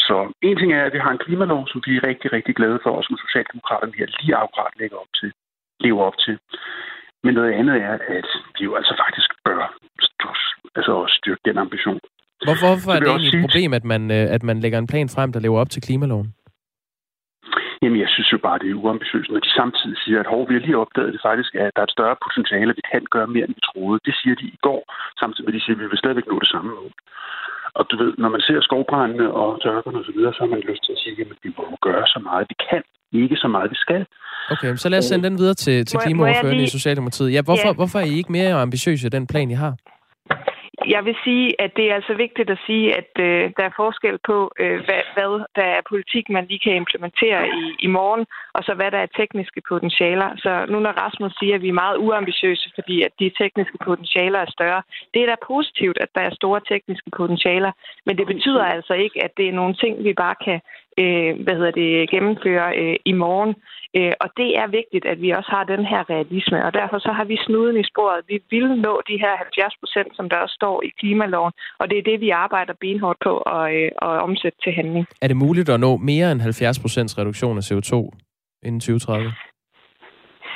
[0.07, 0.17] Så
[0.49, 2.93] en ting er, at vi har en klimalov, som vi er rigtig, rigtig glade for,
[2.99, 5.31] og som Socialdemokraterne her lige afgrædt lægger op til,
[5.85, 6.37] lever op til.
[7.25, 9.63] Men noget andet er, at vi jo altså faktisk bør
[10.79, 12.01] altså styrke den ambition.
[12.47, 15.09] Hvorfor, hvorfor er det egentlig et problem, at man, øh, at man lægger en plan
[15.09, 16.35] frem, der lever op til klimaloven?
[17.83, 20.55] Jamen, jeg synes jo bare, det er uambitiøst, når de samtidig siger, at hov, vi
[20.55, 23.29] har lige opdaget det faktisk, at der er et større potentiale, at vi kan gøre
[23.35, 23.99] mere, end vi troede.
[24.07, 24.81] Det siger de i går,
[25.21, 26.93] samtidig med, at de siger, at vi vil stadigvæk nå det samme mål.
[27.79, 30.83] Og du ved, når man ser skovbrændene og tørkerne osv., så, så har man lyst
[30.85, 32.83] til at sige, at vi må gøre så meget, vi kan.
[33.13, 34.03] Ikke så meget, vi skal.
[34.55, 36.71] Okay, så lad os sende den videre til, til klimaoverførende lige...
[36.71, 37.33] i Socialdemokratiet.
[37.33, 37.77] Ja, hvorfor, yeah.
[37.77, 39.75] hvorfor er I ikke mere ambitiøse i den plan, I har?
[40.95, 44.19] Jeg vil sige, at det er altså vigtigt at sige, at øh, der er forskel
[44.31, 48.65] på, øh, hvad, hvad der er politik, man lige kan implementere i, i morgen, og
[48.65, 50.29] så hvad der er tekniske potentialer.
[50.37, 54.39] Så nu når Rasmus siger, at vi er meget uambitiøse, fordi at de tekniske potentialer
[54.39, 54.83] er større,
[55.15, 57.73] det er da positivt, at der er store tekniske potentialer,
[58.07, 60.61] men det betyder altså ikke, at det er nogle ting, vi bare kan
[61.03, 63.55] øh, hvad hedder det, gennemføre øh, i morgen.
[63.97, 67.13] Øh, og det er vigtigt, at vi også har den her realisme, og derfor så
[67.19, 68.21] har vi snuden i sporet.
[68.33, 71.99] Vi vil nå de her 70 procent, som der også står i klimaloven, og det
[71.99, 75.07] er det, vi arbejder benhårdt på at, øh, at omsætte til handling.
[75.23, 77.95] Er det muligt at nå mere end 70 procents reduktion af CO2
[78.67, 79.33] inden 2030?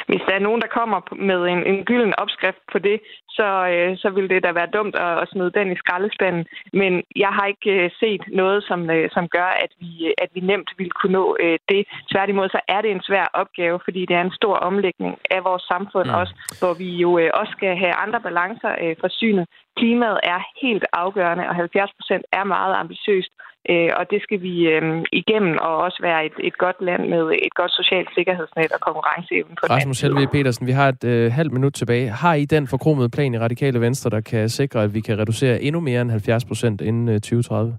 [0.08, 3.00] Hvis der er nogen, der kommer med en, en gylden opskrift på det,
[3.36, 6.44] så, øh, så vil det da være dumt at, at smide den i skraldespanden.
[6.72, 10.40] Men jeg har ikke øh, set noget, som, øh, som gør, at vi, at vi
[10.40, 11.82] nemt vil kunne nå øh, det.
[12.12, 15.62] Tværtimod så er det en svær opgave, fordi det er en stor omlægning af vores
[15.62, 16.14] samfund mm.
[16.20, 19.46] også, hvor vi jo øh, også skal have andre balancer øh, forsynet.
[19.78, 23.32] Klimaet er helt afgørende, og 70 procent er meget ambitiøst.
[23.70, 27.22] Øh, og det skal vi øh, igennem og også være et, et godt land med
[27.46, 31.52] et godt socialt sikkerhedsnet og konkurrenceevne på Rasmus Helve Petersen, vi har et øh, halvt
[31.52, 32.08] minut tilbage.
[32.08, 35.62] Har I den forkromede plan i Radikale Venstre, der kan sikre, at vi kan reducere
[35.62, 37.78] endnu mere end 70 procent inden øh, 2030?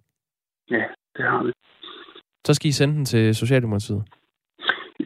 [0.72, 0.84] Ja,
[1.18, 1.52] det har vi.
[2.46, 4.04] Så skal I sende den til Socialdemokratiet.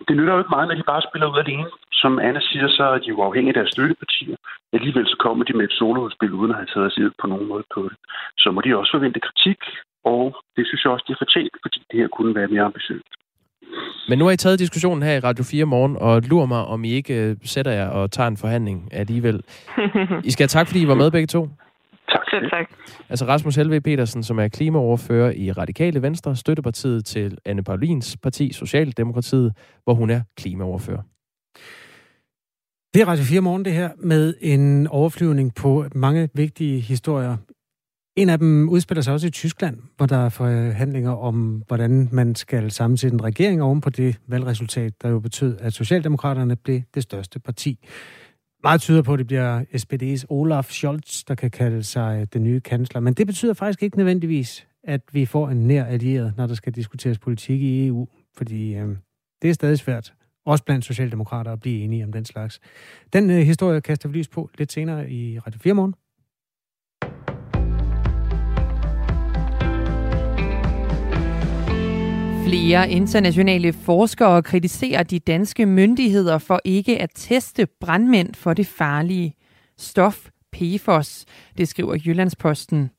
[0.08, 1.66] Det nytter jo ikke meget, når de bare spiller ud alene.
[2.02, 4.36] Som Anna siger, så er de jo afhængige af deres støttepartier.
[4.74, 7.66] Alligevel så kommer de med et soloudspil, uden at have taget sig på nogen måde
[7.76, 7.98] på det.
[8.38, 9.60] Så må de også forvente kritik,
[10.14, 10.24] og
[10.56, 13.12] det synes jeg også, de har fortjent, fordi det her kunne være mere ambitiøst.
[14.10, 16.84] Men nu har I taget diskussionen her i Radio 4 morgen, og lurer mig, om
[16.84, 19.38] I ikke øh, sætter jer og tager en forhandling alligevel.
[20.28, 21.42] I skal have tak, fordi I var med begge to.
[22.14, 22.24] Tak.
[22.30, 22.68] Selv tak.
[23.10, 28.54] Altså Rasmus Helve Petersen, som er klimaoverfører i Radikale Venstre, støttepartiet til Anne Paulins parti,
[28.54, 31.02] Socialdemokratiet, hvor hun er klimaoverfører.
[32.94, 37.38] Det er Radio 4 morgen, det her, med en overflyvning på mange vigtige historier
[38.18, 42.36] en af dem udspiller sig også i Tyskland, hvor der er forhandlinger om, hvordan man
[42.36, 47.04] skal sammensætte en regering oven på det valgresultat, der jo betød, at Socialdemokraterne blev det
[47.04, 47.80] største parti.
[48.64, 52.60] Meget tyder på, at det bliver SPD's Olaf Scholz, der kan kalde sig den nye
[52.60, 53.02] kansler.
[53.02, 56.74] Men det betyder faktisk ikke nødvendigvis, at vi får en nær allieret, når der skal
[56.74, 58.08] diskuteres politik i EU.
[58.38, 58.88] Fordi øh,
[59.42, 60.14] det er stadig svært
[60.48, 62.60] også blandt socialdemokrater, at blive enige om den slags.
[63.14, 65.94] Den øh, historie kaster vi lys på lidt senere i Radio 4 morgen.
[72.48, 79.34] Flere internationale forskere kritiserer de danske myndigheder for ikke at teste brandmænd for det farlige
[79.78, 81.26] stof PFOS,
[81.58, 82.90] det skriver Jyllandsposten.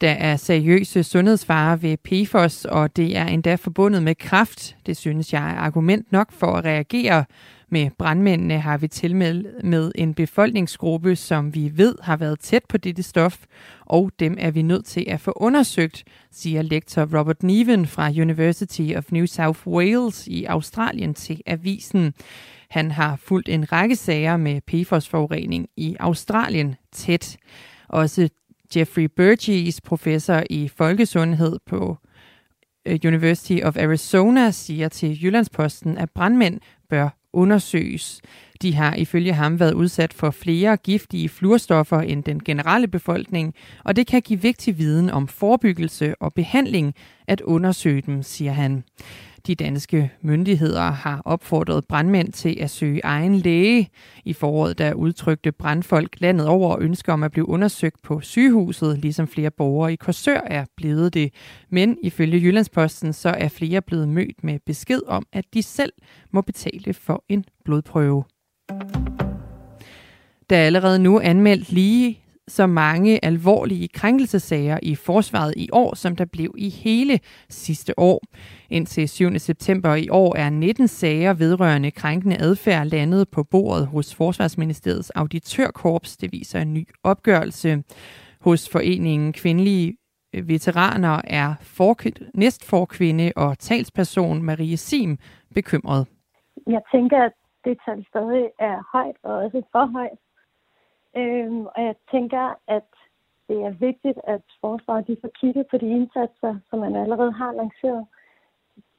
[0.00, 4.76] Der er seriøse sundhedsfarer ved PFOS, og det er endda forbundet med kraft.
[4.86, 7.24] Det synes jeg er argument nok for at reagere.
[7.68, 12.76] Med brandmændene har vi tilmeldt med en befolkningsgruppe, som vi ved har været tæt på
[12.76, 13.44] dette stof,
[13.80, 18.92] og dem er vi nødt til at få undersøgt, siger lektor Robert Neven fra University
[18.96, 22.14] of New South Wales i Australien til avisen.
[22.70, 27.36] Han har fulgt en række sager med PFOS-forurening i Australien tæt.
[27.88, 28.28] Også
[28.76, 31.96] Jeffrey Burgess, professor i folkesundhed på
[32.86, 38.20] øh, University of Arizona, siger til Jyllandsposten, at brandmænd bør undersøges.
[38.62, 43.96] De har ifølge ham været udsat for flere giftige fluorstoffer end den generelle befolkning, og
[43.96, 46.94] det kan give vigtig viden om forebyggelse og behandling
[47.28, 48.84] at undersøge dem, siger han.
[49.46, 53.88] De danske myndigheder har opfordret brandmænd til at søge egen læge.
[54.24, 59.28] I foråret der udtrykte brandfolk landet over ønsker om at blive undersøgt på sygehuset, ligesom
[59.28, 61.32] flere borgere i Korsør er blevet det.
[61.70, 65.92] Men ifølge Jyllandsposten så er flere blevet mødt med besked om, at de selv
[66.30, 68.24] må betale for en blodprøve.
[70.50, 76.16] Der er allerede nu anmeldt lige så mange alvorlige krænkelsesager i forsvaret i år, som
[76.16, 78.20] der blev i hele sidste år.
[78.70, 79.38] Indtil 7.
[79.38, 86.16] september i år er 19 sager vedrørende krænkende adfærd landet på bordet hos Forsvarsministeriets auditørkorps,
[86.16, 87.82] det viser en ny opgørelse.
[88.40, 89.96] Hos foreningen Kvindelige
[90.34, 91.54] øh, Veteraner er
[92.34, 95.18] næstforkvinde og talsperson Marie Sim
[95.54, 96.06] bekymret.
[96.66, 97.32] Jeg tænker, at
[97.64, 100.18] det tal stadig er højt og også for højt.
[101.16, 102.44] Øhm, og jeg tænker,
[102.76, 102.88] at
[103.48, 107.52] det er vigtigt, at forsvaret de får kigget på de indsatser, som man allerede har
[107.52, 108.06] lanceret.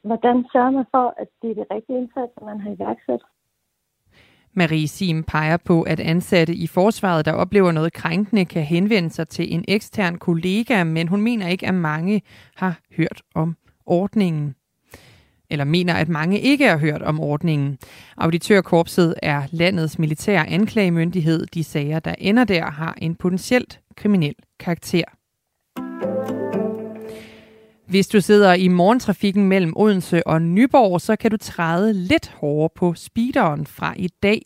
[0.01, 3.21] Hvordan sørger man for, at det er de rigtige indsatser, man har iværksat?
[4.53, 9.27] Marie Sim peger på, at ansatte i forsvaret, der oplever noget krænkende, kan henvende sig
[9.27, 12.21] til en ekstern kollega, men hun mener ikke, at mange
[12.56, 14.56] har hørt om ordningen
[15.49, 17.77] eller mener, at mange ikke har hørt om ordningen.
[18.17, 21.45] Auditørkorpset er landets militære anklagemyndighed.
[21.45, 25.03] De sager, der ender der, har en potentielt kriminel karakter.
[27.88, 32.69] Hvis du sidder i morgentrafikken mellem Odense og Nyborg, så kan du træde lidt hårdere
[32.75, 34.41] på speederen fra i dag.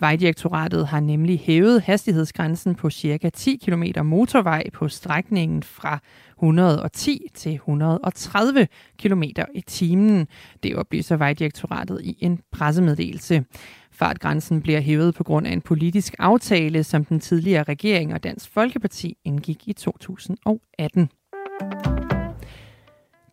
[0.00, 3.30] Vejdirektoratet har nemlig hævet hastighedsgrænsen på ca.
[3.34, 5.98] 10 km motorvej på strækningen fra
[6.38, 9.22] 110 til 130 km
[9.54, 10.26] i timen.
[10.62, 13.44] Det oplyser Vejdirektoratet i en pressemeddelelse.
[13.92, 18.50] Fartgrænsen bliver hævet på grund af en politisk aftale, som den tidligere regering og Dansk
[18.50, 21.10] Folkeparti indgik i 2018.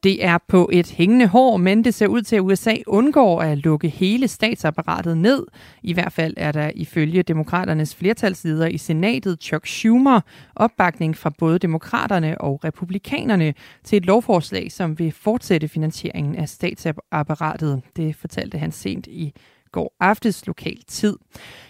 [0.06, 3.58] Det er på et hængende hår, men det ser ud til, at USA undgår at
[3.58, 5.46] lukke hele statsapparatet ned.
[5.84, 10.22] I hvert fald er der ifølge demokraternes flertalsleder i senatet, Chuck Schumer,
[10.56, 17.82] opbakning fra både demokraterne og republikanerne til et lovforslag, som vil fortsætte finansieringen af statsapparatet.
[17.96, 19.34] Det fortalte han sent i
[19.72, 21.18] går aftes lokal tid.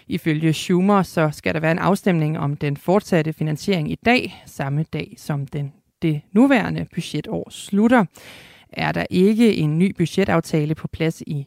[0.08, 4.82] Ifølge Schumer så skal der være en afstemning om den fortsatte finansiering i dag, samme
[4.92, 8.04] dag som den det nuværende budgetår slutter,
[8.68, 11.46] er der ikke en ny budgetaftale på plads i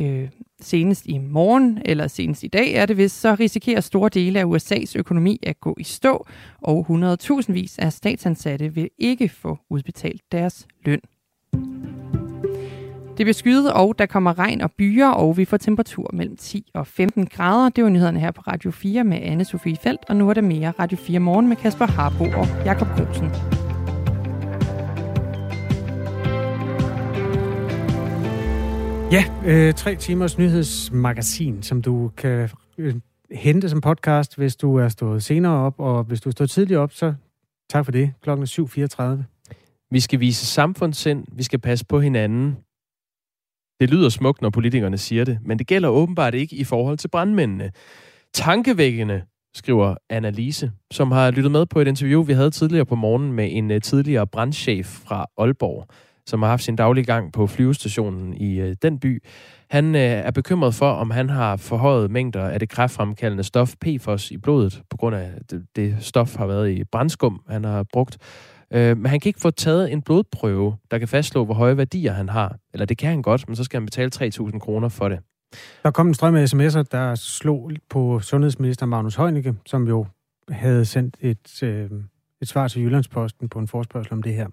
[0.00, 0.28] øh,
[0.60, 4.44] senest i morgen, eller senest i dag er det vist, så risikerer store dele af
[4.44, 6.26] USA's økonomi at gå i stå,
[6.60, 11.00] og 100.000 vis af statsansatte vil ikke få udbetalt deres løn.
[13.16, 16.70] Det bliver skyet, og der kommer regn og byer, og vi får temperatur mellem 10
[16.74, 17.68] og 15 grader.
[17.68, 20.40] Det var nyhederne her på Radio 4 med anne Sofie Felt, og nu er der
[20.40, 23.30] mere Radio 4 morgen med Kasper Harbo og Jakob Grosen.
[29.12, 32.94] Ja, øh, tre timers nyhedsmagasin, som du kan øh,
[33.30, 36.82] hente som podcast, hvis du er stået senere op, og hvis du er stået tidligere
[36.82, 37.14] op, så
[37.70, 38.12] tak for det.
[38.22, 39.86] Klokken er 7.34.
[39.90, 42.56] Vi skal vise samfundssind, vi skal passe på hinanden,
[43.82, 47.08] det lyder smukt, når politikerne siger det, men det gælder åbenbart ikke i forhold til
[47.08, 47.70] brandmændene.
[48.34, 49.22] Tankevækkende,
[49.54, 53.48] skriver Annalise, som har lyttet med på et interview, vi havde tidligere på morgen med
[53.50, 55.86] en øh, tidligere brandchef fra Aalborg,
[56.26, 59.22] som har haft sin daglige gang på flyvestationen i øh, den by.
[59.70, 64.30] Han øh, er bekymret for, om han har forhøjet mængder af det kræftfremkaldende stof PFOS
[64.30, 68.18] i blodet, på grund af det, det stof har været i brandskum, han har brugt.
[68.74, 72.12] Øh, men han kan ikke få taget en blodprøve, der kan fastslå, hvor høje værdier
[72.12, 72.56] han har.
[72.72, 75.18] Eller det kan han godt, men så skal han betale 3.000 kroner for det.
[75.82, 80.06] Der kom en strøm af sms'er, der slog på sundhedsminister Magnus Heunicke, som jo
[80.48, 81.90] havde sendt et, øh,
[82.42, 84.46] et svar til Jyllandsposten på en forspørgsel om det her.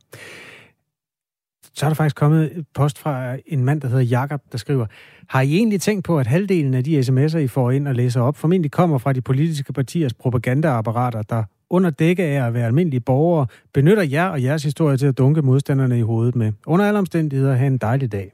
[1.73, 4.85] Så er der faktisk kommet et post fra en mand, der hedder Jakob, der skriver,
[5.29, 8.21] har I egentlig tænkt på, at halvdelen af de sms'er, I får ind og læser
[8.21, 12.99] op, formentlig kommer fra de politiske partiers propagandaapparater, der under dække af at være almindelige
[12.99, 16.53] borgere, benytter jer og jeres historie til at dunke modstanderne i hovedet med.
[16.65, 18.33] Under alle omstændigheder, have en dejlig dag.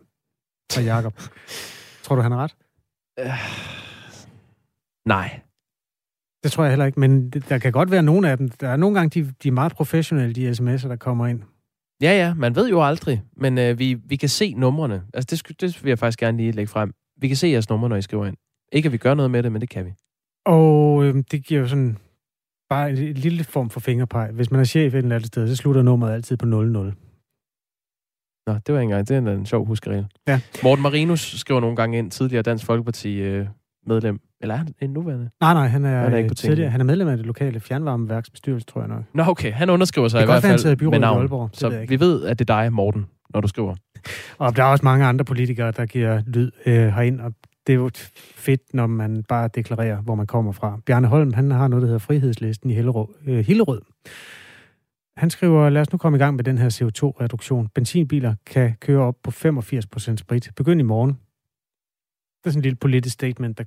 [0.71, 1.21] Så Jakob.
[2.04, 2.56] Tror du, han har ret?
[3.21, 3.32] Uh,
[5.06, 5.39] nej.
[6.43, 8.50] Det tror jeg heller ikke, men der kan godt være nogle af dem.
[8.50, 11.41] Der er nogle gange, de, de er meget professionelle, de sms'er, der kommer ind.
[12.02, 15.04] Ja, ja, man ved jo aldrig, men øh, vi, vi kan se numrene.
[15.13, 16.93] Altså, det, det vil jeg faktisk gerne lige lægge frem.
[17.21, 18.38] Vi kan se jeres numre, når I skriver ind.
[18.71, 19.93] Ikke, at vi gør noget med det, men det kan vi.
[20.45, 21.98] Og øh, det giver jo sådan
[22.69, 24.30] bare en, lille form for fingerpeg.
[24.34, 26.93] Hvis man er chef et eller andet sted, så slutter nummeret altid på 00.
[28.47, 29.08] Nå, det var ikke engang.
[29.08, 30.08] Det er en, en sjov huskeregel.
[30.28, 30.39] Ja.
[30.63, 33.47] Morten Marinus skriver nogle gange ind, tidligere Dansk Folkeparti øh,
[33.88, 34.19] medlem.
[34.41, 35.30] Eller er han en nuværende?
[35.41, 36.69] Nej, nej, han er, han er, ikke på tidligere.
[36.69, 39.04] Han er medlem af det lokale fjernvarmeværks bestyrelse, tror jeg nok.
[39.13, 39.51] Nå, okay.
[39.51, 41.19] Han underskriver sig i hvert fald med navn.
[41.19, 43.75] Aalborg, så vi ved, at det er dig, Morten, når du skriver.
[44.38, 47.34] Og der er også mange andre politikere, der giver lyd øh, herind, og
[47.67, 47.89] det er jo
[48.36, 50.80] fedt, når man bare deklarerer, hvor man kommer fra.
[50.86, 53.08] Bjarne Holm, han har noget, der hedder Frihedslisten i Hillerød.
[53.28, 53.82] Øh, Hillerød.
[55.17, 57.67] Han skriver, lad os nu komme i gang med den her CO2-reduktion.
[57.75, 60.49] Benzinbiler kan køre op på 85% sprit.
[60.56, 61.10] Begynd i morgen.
[61.10, 63.63] Det er sådan en lille politisk statement, der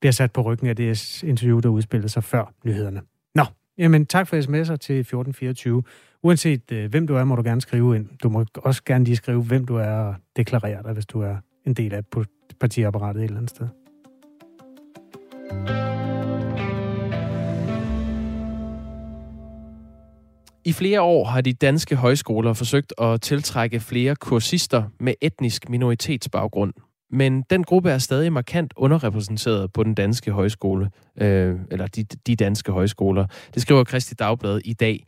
[0.00, 3.00] bliver sat på ryggen af det interview, der udspillede sig før nyhederne.
[3.34, 3.44] Nå,
[3.78, 5.82] jamen tak for sms'er til 1424.
[6.22, 8.08] Uanset øh, hvem du er, må du gerne skrive ind.
[8.22, 11.36] Du må også gerne lige skrive, hvem du er og deklarere dig, hvis du er
[11.66, 12.06] en del af
[12.60, 13.68] partiapparatet et eller andet sted.
[20.64, 26.72] I flere år har de danske højskoler forsøgt at tiltrække flere kursister med etnisk minoritetsbaggrund.
[27.10, 30.90] Men den gruppe er stadig markant underrepræsenteret på den danske højskole,
[31.20, 33.26] øh, eller de, de danske højskoler.
[33.54, 35.06] Det skriver Kristi Dagblad i dag.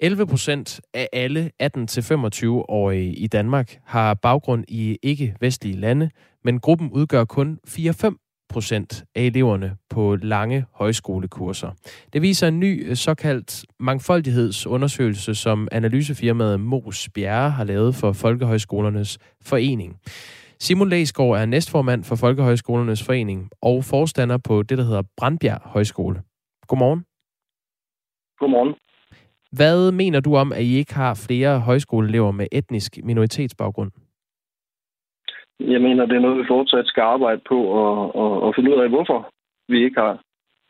[0.00, 6.10] 11 procent af alle 18-25-årige i Danmark har baggrund i ikke-vestlige lande,
[6.44, 11.70] men gruppen udgør kun 4-5 procent af eleverne på lange højskolekurser.
[12.12, 19.18] Det viser en ny øh, såkaldt mangfoldighedsundersøgelse, som analysefirmaet Mos Bjerre har lavet for Folkehøjskolernes
[19.42, 19.96] Forening.
[20.60, 26.22] Simon Læsgaard er næstformand for Folkehøjskolernes Forening og forstander på det, der hedder Brandbjerg Højskole.
[26.68, 27.04] Godmorgen.
[28.38, 28.74] Godmorgen.
[29.52, 33.90] Hvad mener du om, at I ikke har flere højskoleelever med etnisk minoritetsbaggrund?
[35.60, 38.80] Jeg mener, det er noget, vi fortsat skal arbejde på og, og, og finde ud
[38.82, 39.30] af, hvorfor
[39.68, 40.18] vi ikke har.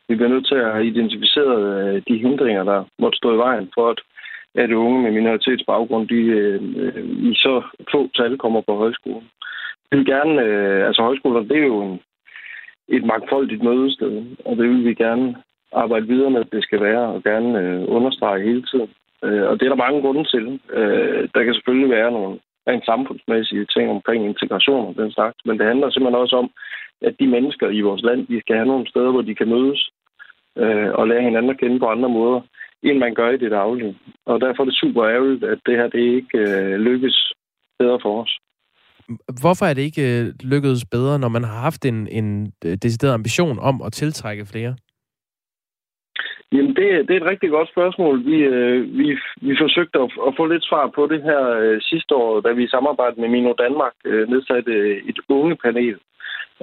[0.09, 3.71] Vi bliver nødt til at have identificeret øh, de hindringer, der måtte stå i vejen
[3.75, 3.99] for, at,
[4.55, 6.61] at unge med minoritetsbaggrund de, øh,
[7.29, 9.27] i så få tal kommer på højskolen.
[9.91, 11.99] Vi vil gerne, øh, altså højskolerne, det er jo en,
[12.87, 15.35] et mangfoldigt mødested, og det vil vi gerne
[15.73, 18.89] arbejde videre med, at det skal være, og gerne øh, understrege hele tiden.
[19.23, 20.59] Øh, og det er der mange grunde til.
[20.73, 25.57] Øh, der kan selvfølgelig være nogle rent samfundsmæssige ting omkring integration og den slags, men
[25.59, 26.51] det handler simpelthen også om,
[27.01, 29.89] at de mennesker i vores land, de skal have nogle steder, hvor de kan mødes
[30.57, 32.41] øh, og lære hinanden at kende på andre måder,
[32.83, 33.97] end man gør i det daglige.
[34.25, 37.33] Og derfor er det super ærgerligt, at det her det ikke øh, lykkes
[37.79, 38.39] bedre for os.
[39.41, 43.13] Hvorfor er det ikke øh, lykkedes bedre, når man har haft en, en øh, decideret
[43.13, 44.75] ambition om at tiltrække flere?
[46.51, 48.25] Jamen, det, det er et rigtig godt spørgsmål.
[48.25, 49.07] Vi, øh, vi,
[49.41, 52.63] vi forsøgte at, at få lidt svar på det her øh, sidste år, da vi
[52.63, 54.73] i samarbejde med Mino Danmark øh, nedsatte
[55.09, 55.95] et unge panel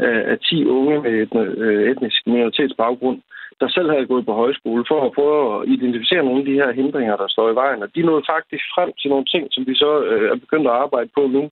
[0.05, 3.21] øh, af 10 unge med et, øh, etnisk minoritetsbaggrund,
[3.61, 6.73] der selv havde gået på højskole, for at prøve at identificere nogle af de her
[6.73, 7.83] hindringer, der står i vejen.
[7.83, 10.79] Og de nåede faktisk frem til nogle ting, som vi så øh, er begyndt at
[10.85, 11.43] arbejde på nu.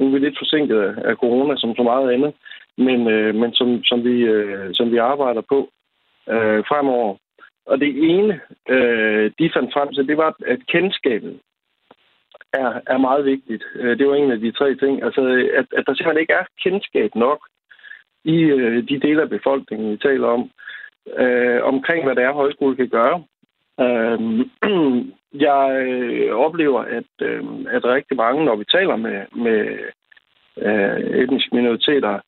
[0.00, 2.32] Nu er vi lidt forsinket af corona, som så meget andet,
[2.76, 5.70] men, øh, men som, som, vi, øh, som vi arbejder på
[6.28, 7.16] øh, fremover.
[7.66, 11.40] Og det ene, øh, de fandt frem til, det var, at kendskabet
[12.52, 13.64] er, er meget vigtigt.
[13.74, 15.02] Øh, det var en af de tre ting.
[15.02, 15.20] Altså,
[15.58, 17.40] at, at der simpelthen ikke er kendskab nok
[18.24, 20.50] i øh, de dele af befolkningen, vi taler om,
[21.16, 23.24] øh, omkring, hvad det er, højskole kan gøre.
[23.80, 24.18] Øh,
[25.46, 29.78] jeg øh, oplever, at, øh, at rigtig mange, når vi taler med, med
[30.56, 32.20] øh, etniske minoriteter,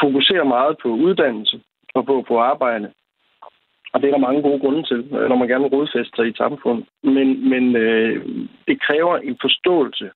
[0.00, 1.60] fokuserer meget på uddannelse
[1.94, 2.92] og på, på arbejde.
[3.92, 6.28] Og det er der mange gode grunde til, øh, når man gerne vil sig i
[6.28, 6.84] et samfund.
[7.02, 8.26] Men, men øh,
[8.68, 10.10] det kræver en forståelse,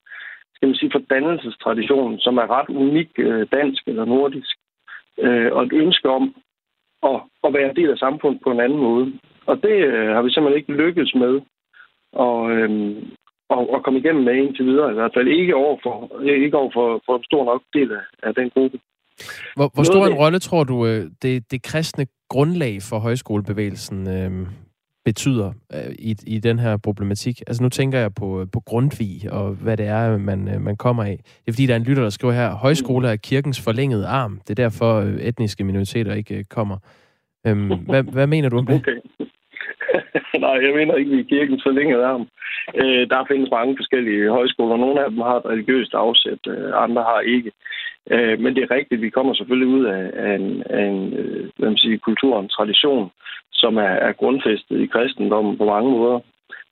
[0.54, 4.56] skal man sige, for dannelsestraditionen, som er ret unik øh, dansk eller nordisk.
[5.18, 6.34] Øh, og et ønske om
[7.10, 9.12] at, at være en del af samfundet på en anden måde.
[9.46, 11.40] Og det øh, har vi simpelthen ikke lykkedes med
[12.12, 12.94] og, øhm,
[13.48, 14.90] og, og komme igennem med indtil videre.
[14.90, 18.04] I hvert fald ikke over for, ikke over for, for en stor nok del af,
[18.22, 18.78] af den gruppe.
[19.56, 24.30] Hvor, hvor stor en rolle tror du, øh, det, det kristne grundlag for højskolebevægelsen øh,
[25.04, 27.40] betyder øh, i, i den her problematik?
[27.46, 31.04] Altså nu tænker jeg på, på Grundtvig og hvad det er, man, øh, man kommer
[31.04, 31.16] af.
[31.24, 34.40] Det er fordi, der er en lytter, der skriver her, højskole er kirkens forlængede arm.
[34.48, 36.78] Det er derfor, øh, etniske minoriteter ikke øh, kommer.
[37.46, 38.74] Øhm, hvad, hvad mener du om det?
[38.74, 38.98] Okay.
[40.44, 42.28] Nej, jeg mener ikke, vi er kirkens forlængede arm.
[42.82, 44.76] Øh, der findes mange forskellige højskoler.
[44.76, 47.50] Nogle af dem har et religiøst afsæt, øh, andre har ikke.
[48.10, 51.50] Øh, men det er rigtigt, vi kommer selvfølgelig ud af, af en, af en øh,
[51.56, 53.10] hvad man siger, kultur og en tradition,
[53.52, 56.20] som er, er grundfæstet i kristendommen på mange måder.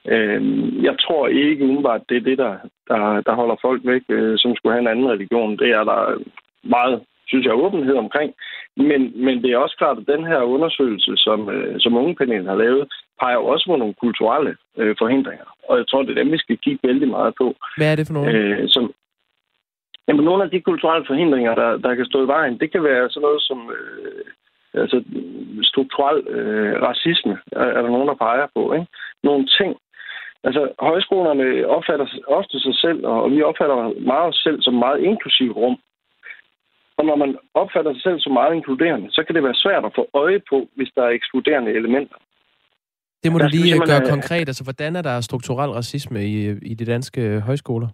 [0.08, 0.40] Øh,
[0.84, 2.54] jeg tror ikke umiddelbart, det er det, der,
[2.88, 5.58] der, der holder folk væk, øh, som skulle have en anden religion.
[5.58, 6.00] Det er der
[6.64, 7.00] meget
[7.30, 8.30] synes jeg, åbenhed omkring.
[8.76, 12.58] Men, men det er også klart, at den her undersøgelse, som, øh, som Ungepanelet har
[12.64, 12.84] lavet,
[13.20, 15.48] peger jo også på nogle kulturelle øh, forhindringer.
[15.68, 17.46] Og jeg tror, det er dem, vi skal kigge vældig meget på.
[17.78, 18.30] Hvad er det for nogle?
[18.32, 18.84] Øh, som,
[20.08, 23.10] jamen, nogle af de kulturelle forhindringer, der, der kan stå i vejen, det kan være
[23.10, 24.24] sådan noget som øh,
[24.82, 25.04] altså,
[25.62, 28.72] strukturel øh, racisme, er, er der nogen, der peger på.
[28.72, 28.86] Ikke?
[29.22, 29.76] Nogle ting,
[30.44, 32.06] Altså, højskolerne opfatter
[32.38, 33.76] ofte sig selv, og vi opfatter
[34.10, 35.76] meget os selv som meget inklusiv rum.
[36.98, 39.92] Og når man opfatter sig selv som meget inkluderende, så kan det være svært at
[39.98, 42.16] få øje på, hvis der er ekskluderende elementer.
[43.22, 44.10] Det må du lige gøre have...
[44.16, 44.46] konkret.
[44.50, 47.88] Altså, hvordan er der strukturel racisme i, i de danske højskoler?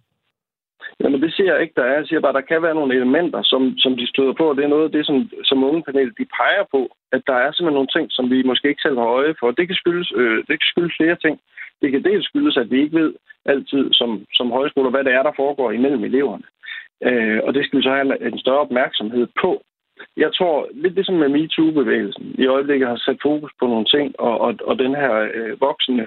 [1.00, 1.94] Jamen, det siger jeg ikke, der er.
[1.98, 4.56] Jeg siger bare, at der kan være nogle elementer, som, som de støder på, og
[4.56, 6.80] det er noget af det, som, som unge panel, de peger på,
[7.12, 9.50] at der er simpelthen nogle ting, som vi måske ikke selv har øje for.
[9.50, 11.40] Det kan skyldes, øh, det kan skyldes flere ting.
[11.82, 13.14] Det kan dels skyldes, at vi ikke ved
[13.44, 16.46] altid som, som højskoler, hvad det er, der foregår imellem eleverne.
[17.08, 19.62] Øh, og det skal vi så have en større opmærksomhed på.
[20.16, 24.40] Jeg tror, lidt ligesom med MeToo-bevægelsen, i øjeblikket har sat fokus på nogle ting, og,
[24.40, 26.06] og, og den her øh, voksende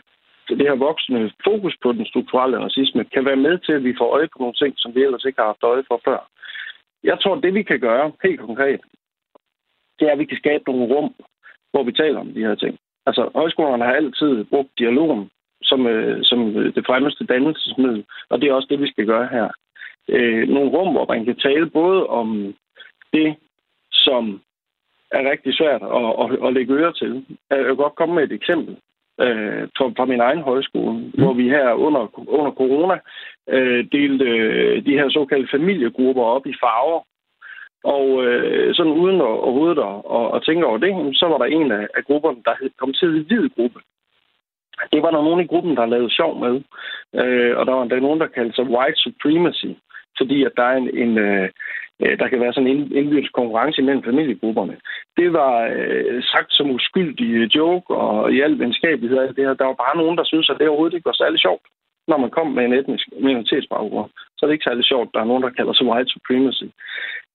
[0.55, 4.13] det her voksende fokus på den strukturelle racisme kan være med til, at vi får
[4.15, 6.29] øje på nogle ting, som vi ellers ikke har haft øje for før.
[7.03, 8.81] Jeg tror, det vi kan gøre helt konkret,
[9.99, 11.13] det er, at vi kan skabe nogle rum,
[11.71, 12.77] hvor vi taler om de her ting.
[13.05, 15.29] Altså, højskolerne har altid brugt dialogen
[15.61, 19.27] som, øh, som øh, det fremmeste dannelsesmiddel, og det er også det, vi skal gøre
[19.31, 19.47] her
[20.09, 22.55] øh, nogle rum, hvor man kan tale både om
[23.13, 23.35] det,
[23.91, 24.41] som
[25.11, 27.25] er rigtig svært at, at, at lægge øre til.
[27.49, 28.77] Jeg vil godt komme med et eksempel
[29.25, 31.11] øh, fra, fra min egen højskole, mm.
[31.17, 32.97] hvor vi her under, under corona
[33.49, 37.01] øh, delte øh, de her såkaldte familiegrupper op i farver.
[37.83, 41.45] Og øh, sådan uden at, overhovedet at, at, at tænke over det, så var der
[41.45, 43.79] en af, af grupperne, der kom til en hvid gruppe.
[44.93, 46.53] Det var der nogen i gruppen, der lavede sjov med.
[47.21, 49.71] Øh, og der var der nogen, der kaldte sig white supremacy
[50.19, 51.49] fordi at der er en, en øh,
[52.03, 54.75] Øh, der kan være sådan en indbyrdes konkurrence mellem familiegrupperne.
[55.17, 59.33] Det var øh, sagt som uskyldig øh, joke og i al venskabelighed.
[59.33, 59.53] Det her.
[59.53, 61.65] Der var bare nogen, der synes, at det overhovedet ikke var særlig sjovt,
[62.07, 64.11] når man kom med en etnisk minoritetsbaggrund.
[64.37, 66.67] Så er det ikke særlig sjovt, der er nogen, der kalder sig white supremacy.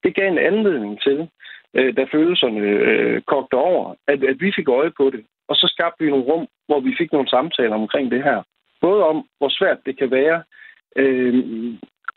[0.04, 1.28] Det gav en anledning til,
[1.74, 5.24] øh, da følelserne øh, kogte over, at, at vi fik øje på det.
[5.48, 8.42] Og så skabte vi nogle rum, hvor vi fik nogle samtaler omkring det her.
[8.80, 10.42] Både om, hvor svært det kan være
[10.96, 11.34] øh,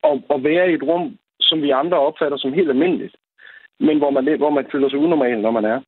[0.03, 1.17] at, at være i et rum,
[1.49, 3.15] som vi andre opfatter som helt almindeligt,
[3.79, 5.79] men hvor man, hvor man føler sig unormal, når man er.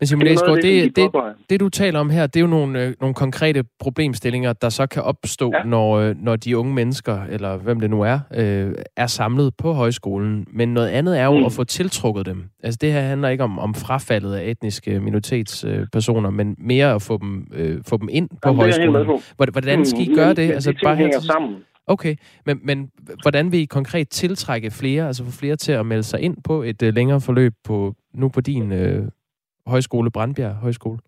[0.00, 2.84] Men Simon Esgaard, det, det, det, det, du taler om her, det er jo nogle,
[2.84, 5.62] øh, nogle konkrete problemstillinger, der så kan opstå, ja.
[5.64, 9.72] når, øh, når de unge mennesker, eller hvem det nu er, øh, er samlet på
[9.72, 10.46] højskolen.
[10.52, 11.44] Men noget andet er jo mm.
[11.44, 12.44] at få tiltrukket dem.
[12.62, 17.02] Altså det her handler ikke om, om frafaldet af etniske minoritetspersoner, øh, men mere at
[17.02, 19.22] få dem, øh, få dem ind på Jamen, højskolen.
[19.52, 20.50] Hvordan skal I mm, gøre det?
[20.50, 21.56] Altså, de bare hænger sammen.
[21.94, 22.14] Okay,
[22.46, 22.78] men, men
[23.22, 26.62] hvordan vil I konkret tiltrække flere, altså få flere til at melde sig ind på
[26.62, 29.04] et uh, længere forløb på nu på din uh,
[29.66, 30.98] højskole, Brandbjerg Højskole?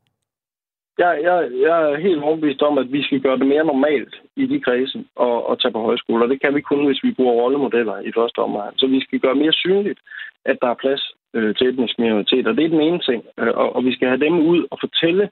[0.99, 4.47] Jeg, jeg, jeg er helt overbevist om, at vi skal gøre det mere normalt i
[4.47, 6.27] de kredse og, og tage på højskoler.
[6.27, 8.73] Det kan vi kun, hvis vi bruger rollemodeller i første omgang.
[8.77, 10.01] Så vi skal gøre mere synligt,
[10.45, 11.03] at der er plads
[11.35, 12.47] øh, til etnisk minoritet.
[12.47, 13.21] Og det er den ene ting.
[13.39, 15.31] Øh, og, og vi skal have dem ud og fortælle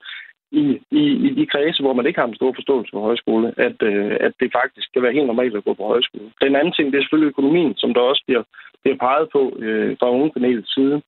[0.53, 3.82] i, i, i de kredse, hvor man ikke har en stor forståelse for højskole, at,
[3.82, 6.30] øh, at det faktisk kan være helt normalt at gå på højskole.
[6.40, 8.42] Den anden ting, det er selvfølgelig økonomien, som der også bliver,
[8.82, 11.03] bliver peget på øh, fra ungepanelets side.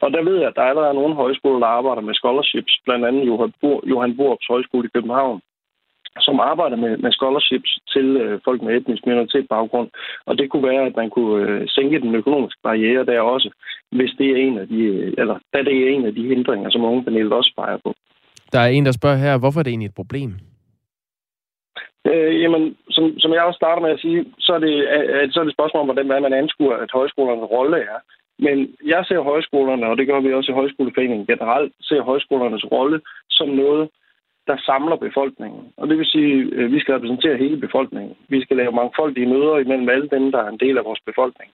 [0.00, 3.04] Og der ved jeg, at der allerede er nogle højskoler, der arbejder med scholarships, blandt
[3.04, 3.26] andet
[3.90, 5.40] Johan, Borups Højskole i København,
[6.20, 9.88] som arbejder med, med scholarships til øh, folk med etnisk minoritetsbaggrund.
[10.26, 13.50] Og det kunne være, at man kunne øh, sænke den økonomiske barriere der også,
[13.90, 16.70] hvis det er en af de, øh, eller da det er en af de hindringer,
[16.70, 17.94] som ungepanelet også peger på.
[18.52, 20.30] Der er en, der spørger her, hvorfor er det egentlig et problem?
[22.10, 25.32] Øh, jamen, som, som jeg også starter med at sige, så er det, øh, øh
[25.32, 27.98] så er det et spørgsmål om, hvordan man anskuer, at højskolernes rolle er.
[28.38, 33.00] Men jeg ser højskolerne, og det gør vi også i højskoleforeningen generelt, ser højskolernes rolle
[33.30, 33.88] som noget,
[34.46, 35.62] der samler befolkningen.
[35.76, 36.32] Og det vil sige,
[36.62, 38.16] at vi skal repræsentere hele befolkningen.
[38.28, 41.50] Vi skal lave mangfoldige møder imellem alle dem, der er en del af vores befolkning.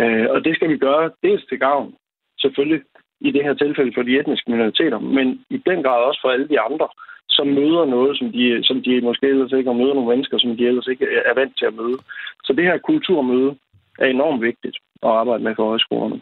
[0.00, 1.94] Øh, og det skal vi gøre dels til gavn,
[2.40, 2.80] selvfølgelig
[3.20, 6.48] i det her tilfælde for de etniske minoriteter, men i den grad også for alle
[6.48, 6.88] de andre,
[7.28, 10.56] som møder noget, som de, som de måske ellers ikke har møder nogle mennesker, som
[10.56, 11.98] de ellers ikke er vant til at møde.
[12.44, 13.56] Så det her kulturmøde
[13.98, 16.20] er enormt vigtigt at arbejde med for højskolerne.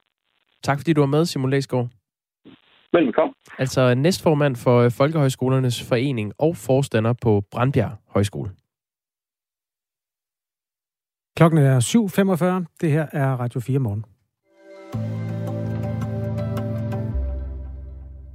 [0.63, 1.89] Tak fordi du var med, Simon Læsgaard.
[2.93, 3.35] Velkommen.
[3.59, 8.51] Altså næstformand for øh, Folkehøjskolernes Forening og forstander på Brandbjerg Højskole.
[11.37, 11.77] Klokken er
[12.61, 12.77] 7.45.
[12.81, 14.05] Det her er Radio 4 morgen.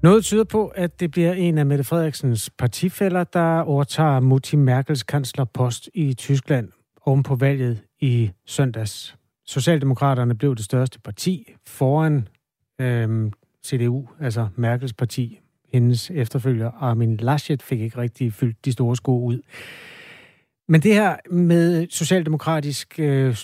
[0.03, 5.03] Noget tyder på, at det bliver en af Mette Frederiksens partifælder, der overtager Mutti Merkels
[5.03, 6.69] kanslerpost i Tyskland
[7.05, 9.15] oven på valget i søndags.
[9.45, 12.27] Socialdemokraterne blev det største parti foran
[12.81, 13.31] øhm,
[13.65, 15.39] CDU, altså Merkels parti.
[15.73, 19.41] Hendes efterfølger Armin Laschet fik ikke rigtig fyldt de store sko ud.
[20.67, 23.35] Men det her med socialdemokratisk øh,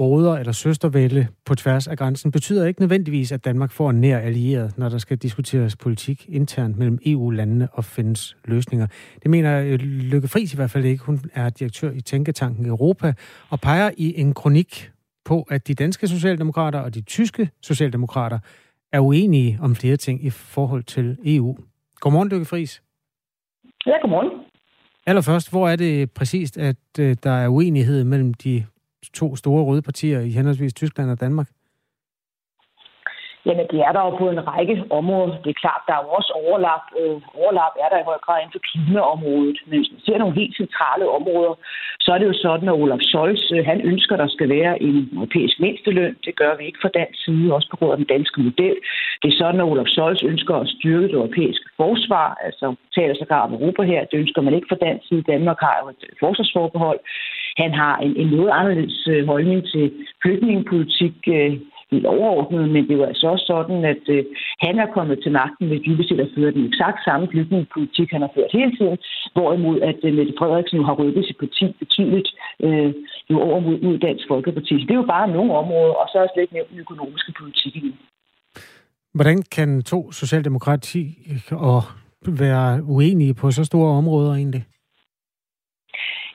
[0.00, 4.18] broder- eller søstervælde på tværs af grænsen, betyder ikke nødvendigvis, at Danmark får en nær
[4.18, 8.86] allieret, når der skal diskuteres politik internt mellem EU-landene og findes løsninger.
[9.22, 11.04] Det mener øh, Lykke Friis i hvert fald ikke.
[11.04, 13.12] Hun er direktør i Tænketanken Europa
[13.50, 14.90] og peger i en kronik
[15.24, 18.38] på, at de danske socialdemokrater og de tyske socialdemokrater
[18.92, 21.56] er uenige om flere ting i forhold til EU.
[21.96, 22.82] Godmorgen, Lykke Friis.
[23.86, 24.30] Ja, godmorgen.
[25.06, 28.64] Allerførst, hvor er det præcist, at øh, der er uenighed mellem de
[29.14, 31.48] to store røde partier i henholdsvis Tyskland og Danmark?
[33.46, 35.36] Jamen, det er der jo på en række områder.
[35.44, 36.84] Det er klart, der er jo også overlap.
[37.00, 39.58] Øh, overlap er der i høj grad inden for klimaområdet.
[39.66, 41.54] Men hvis man ser nogle helt centrale områder,
[42.04, 44.82] så er det jo sådan, at Olaf Scholz, øh, han ønsker, at der skal være
[44.86, 46.16] en europæisk mindsteløn.
[46.26, 48.76] Det gør vi ikke fra dansk side, også på grund af den danske model.
[49.22, 53.42] Det er sådan, at Olaf Scholz ønsker at styrke det europæiske forsvar, altså taler sig
[53.46, 54.00] om Europa her.
[54.10, 55.30] Det ønsker man ikke fra dansk side.
[55.34, 57.00] Danmark har jo et forsvarsforbehold.
[57.56, 59.92] Han har en, en noget anderledes øh, holdning til
[60.22, 61.52] flygtningepolitik, øh,
[61.90, 64.24] helt overordnet, men det er jo altså også sådan, at øh,
[64.66, 68.20] han er kommet til magten ved dybest set at føre den eksakt samme flygtningepolitik, han
[68.24, 68.98] har ført hele tiden,
[69.34, 72.28] hvorimod at øh, Mette Frederiksen jo har rykket sit parti betydeligt
[72.66, 72.94] øh,
[73.30, 74.74] jo over mod, mod Dansk Folkeparti.
[74.80, 77.32] Så det er jo bare nogle områder, og så er slet ikke nævnt den økonomiske
[77.40, 77.92] politik endnu.
[79.14, 81.02] Hvordan kan to socialdemokrati
[81.50, 81.82] og
[82.28, 84.64] være uenige på så store områder egentlig?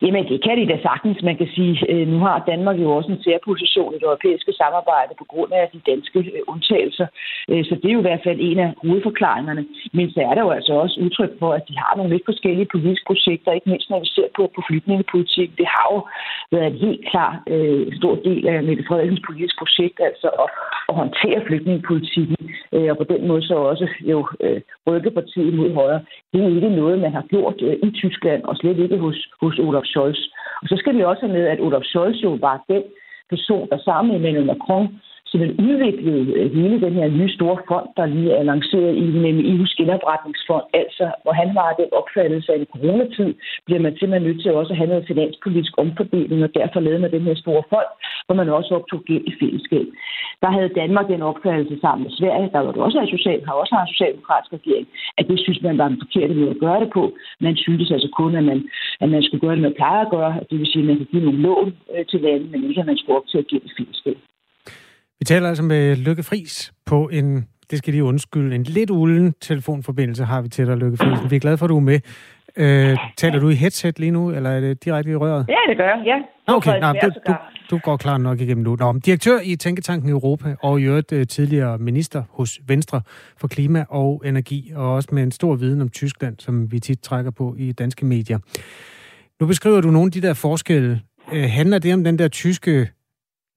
[0.02, 1.24] Jamen, det kan de da sagtens.
[1.30, 5.14] Man kan sige, øh, nu har Danmark jo også en særposition i det europæiske samarbejde
[5.18, 7.08] på grund af de danske øh, undtagelser.
[7.50, 9.66] Øh, så det er jo i hvert fald en af hovedforklaringerne.
[9.94, 12.72] Men så er der jo altså også udtryk for, at de har nogle lidt forskellige
[12.74, 15.50] politiske projekter, ikke mindst når vi ser på, på flygtningepolitik.
[15.58, 16.00] Det har jo
[16.52, 20.50] været en helt klar øh, stor del af Mette Frederiksens politiske projekt, altså at,
[20.90, 22.38] at håndtere flygtningepolitikken,
[22.76, 26.02] øh, og på den måde så også jo øh, rykke partiet mod højre.
[26.34, 29.60] Det er ikke noget, man har gjort øh, i Tyskland, og slet ikke hos, hos
[29.60, 30.20] Olaf Scholz.
[30.62, 32.84] Og så skal vi også have med, at Olaf Scholz jo var den
[33.30, 34.88] person, der sammen med Emmanuel Macron
[35.36, 39.44] simpelthen udviklet øh, hele den her nye store fond, der lige er lanceret i, nemlig
[39.52, 40.66] EU's genopretningsfond.
[40.82, 43.32] Altså, hvor han var den opfattelse af en coronatid,
[43.66, 47.12] bliver man simpelthen nødt til også at have noget finanspolitisk omfordeling, og derfor lavede man
[47.12, 47.90] den her store fond,
[48.26, 49.88] hvor man også optog gæld i fællesskab.
[50.44, 53.54] Der havde Danmark den opfattelse sammen med Sverige, der var det også en social, har
[53.54, 54.88] også en socialdemokratisk regering,
[55.20, 57.04] at det synes man var en forkert måde at gøre det på.
[57.46, 58.60] Man syntes altså kun, at man,
[59.02, 61.08] at man skulle gøre det, man plejer at gøre, det vil sige, at man kan
[61.12, 64.18] give nogle lån øh, til landet, men ikke at man skulle optage gæld i fællesskab.
[65.26, 69.34] Vi taler altså med Lykke Fris på en, det skal lige undskylde, en lidt ulden
[69.42, 71.32] telefonforbindelse har vi til dig, Lykke Fris.
[71.32, 72.00] Vi er glade for, at du er med.
[72.56, 75.46] Øh, taler du i headset lige nu, eller er det direkte i røret?
[75.50, 76.54] Ja, det gør jeg, ja.
[76.56, 77.36] Okay, nej, du, du,
[77.70, 78.76] du går klar nok igennem nu.
[78.76, 83.02] Nå, direktør i Tænketanken Europa, og i øvrigt uh, tidligere minister hos Venstre
[83.38, 87.00] for Klima og Energi, og også med en stor viden om Tyskland, som vi tit
[87.00, 88.40] trækker på i danske medier.
[89.40, 91.02] Nu beskriver du nogle af de der forskelle.
[91.32, 92.88] Uh, handler det om den der tyske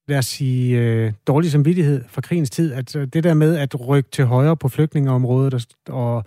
[0.08, 2.74] lad os sige, øh, dårlig samvittighed fra krigens tid.
[2.74, 5.60] At øh, det der med at rykke til højre på flygtningeområdet og,
[6.02, 6.24] og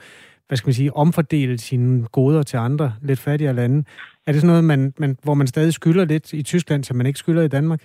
[0.48, 3.84] hvad skal man sige, omfordele sine goder til andre lidt fattigere lande.
[4.28, 7.06] Er det sådan noget, man, man, hvor man stadig skylder lidt i Tyskland, som man
[7.06, 7.82] ikke skylder i Danmark?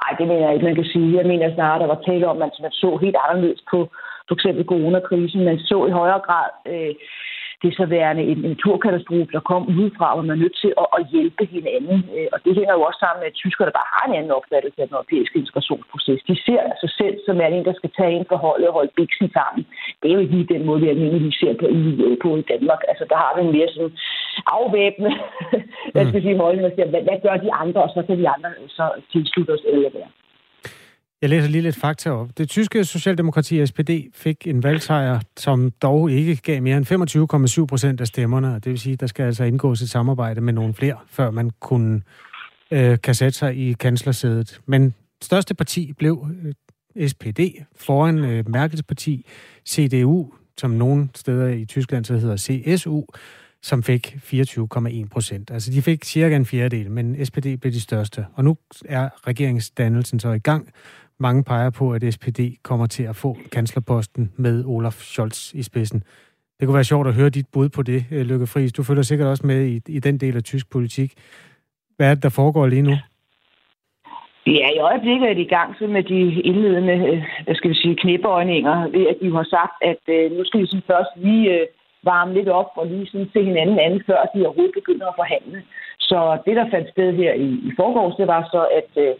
[0.00, 1.16] Nej, det mener jeg ikke, man kan sige.
[1.18, 3.78] Jeg mener snarere, der var tale om, at man så helt anderledes på
[4.28, 5.44] for eksempel coronakrisen.
[5.44, 6.94] Man så i højere grad øh,
[7.62, 11.02] det så værende en, naturkatastrofe, der kom udefra, hvor man er nødt til at, at
[11.14, 11.98] hjælpe hinanden.
[12.16, 14.78] Øh, og det hænger jo også sammen med, at tyskerne bare har en anden opfattelse
[14.82, 16.20] af den europæiske integrationsproces.
[16.30, 18.76] De ser sig altså selv som er en, der skal tage ind for holdet og
[18.78, 19.62] holde biksen sammen.
[19.98, 21.66] Det er jo ikke lige den måde, vi almindeligvis ser på,
[22.24, 22.80] på i Danmark.
[22.90, 23.94] Altså, der har vi en mere sådan
[24.56, 25.10] afvæbne,
[25.92, 28.18] hvad skal jeg sige, holdning, og siger, hvad, hvad gør de andre, og så kan
[28.22, 28.48] de andre
[28.78, 30.08] så tilslutte os eller hvad.
[31.22, 32.38] Jeg læser lige lidt fakta op.
[32.38, 38.00] Det tyske socialdemokrati SPD fik en valgsejr, som dog ikke gav mere end 25,7 procent
[38.00, 38.54] af stemmerne.
[38.54, 41.50] Det vil sige, at der skal altså indgås et samarbejde med nogle flere, før man
[41.60, 42.02] kunne
[42.70, 44.60] øh, kan sætte sig i kanslersædet.
[44.66, 46.26] Men største parti blev
[46.96, 47.40] øh, SPD
[47.76, 49.26] foran øh, Merkels parti,
[49.68, 53.02] CDU, som nogle steder i Tyskland så hedder CSU,
[53.62, 55.50] som fik 24,1 procent.
[55.50, 58.26] Altså de fik cirka en fjerdedel, men SPD blev de største.
[58.34, 60.68] Og nu er regeringsdannelsen så i gang.
[61.26, 66.02] Mange peger på, at SPD kommer til at få kanslerposten med Olaf Scholz i spidsen.
[66.60, 68.72] Det kunne være sjovt at høre dit bud på det, øh, Lykke Friis.
[68.72, 71.10] Du følger sikkert også med i, i den del af tysk politik.
[71.96, 72.94] Hvad er det, der foregår lige nu?
[74.46, 76.20] Ja, i øjeblikket er de i gang så med de
[76.50, 80.44] indledende, øh, hvad skal vi sige, knæbøjninger, ved at de har sagt, at øh, nu
[80.44, 81.66] skal vi sådan først lige øh,
[82.04, 85.62] varme lidt op og lige sådan se hinanden anden, før de overhovedet begynder at forhandle.
[86.12, 89.14] Så det, der fandt sted her i, i forgårs, det var så, at øh,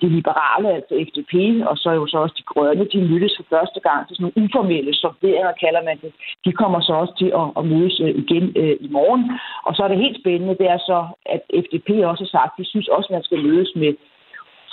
[0.00, 1.34] de liberale, altså FDP,
[1.70, 4.40] og så jo så også de grønne, de mødtes for første gang til sådan nogle
[4.44, 6.12] uformelle sonderinger, kalder man det.
[6.44, 9.24] De kommer så også til at, at mødes øh, igen øh, i morgen.
[9.66, 10.98] Og så er det helt spændende, det er så,
[11.34, 13.92] at FDP også har sagt, at de synes også, at man skal mødes med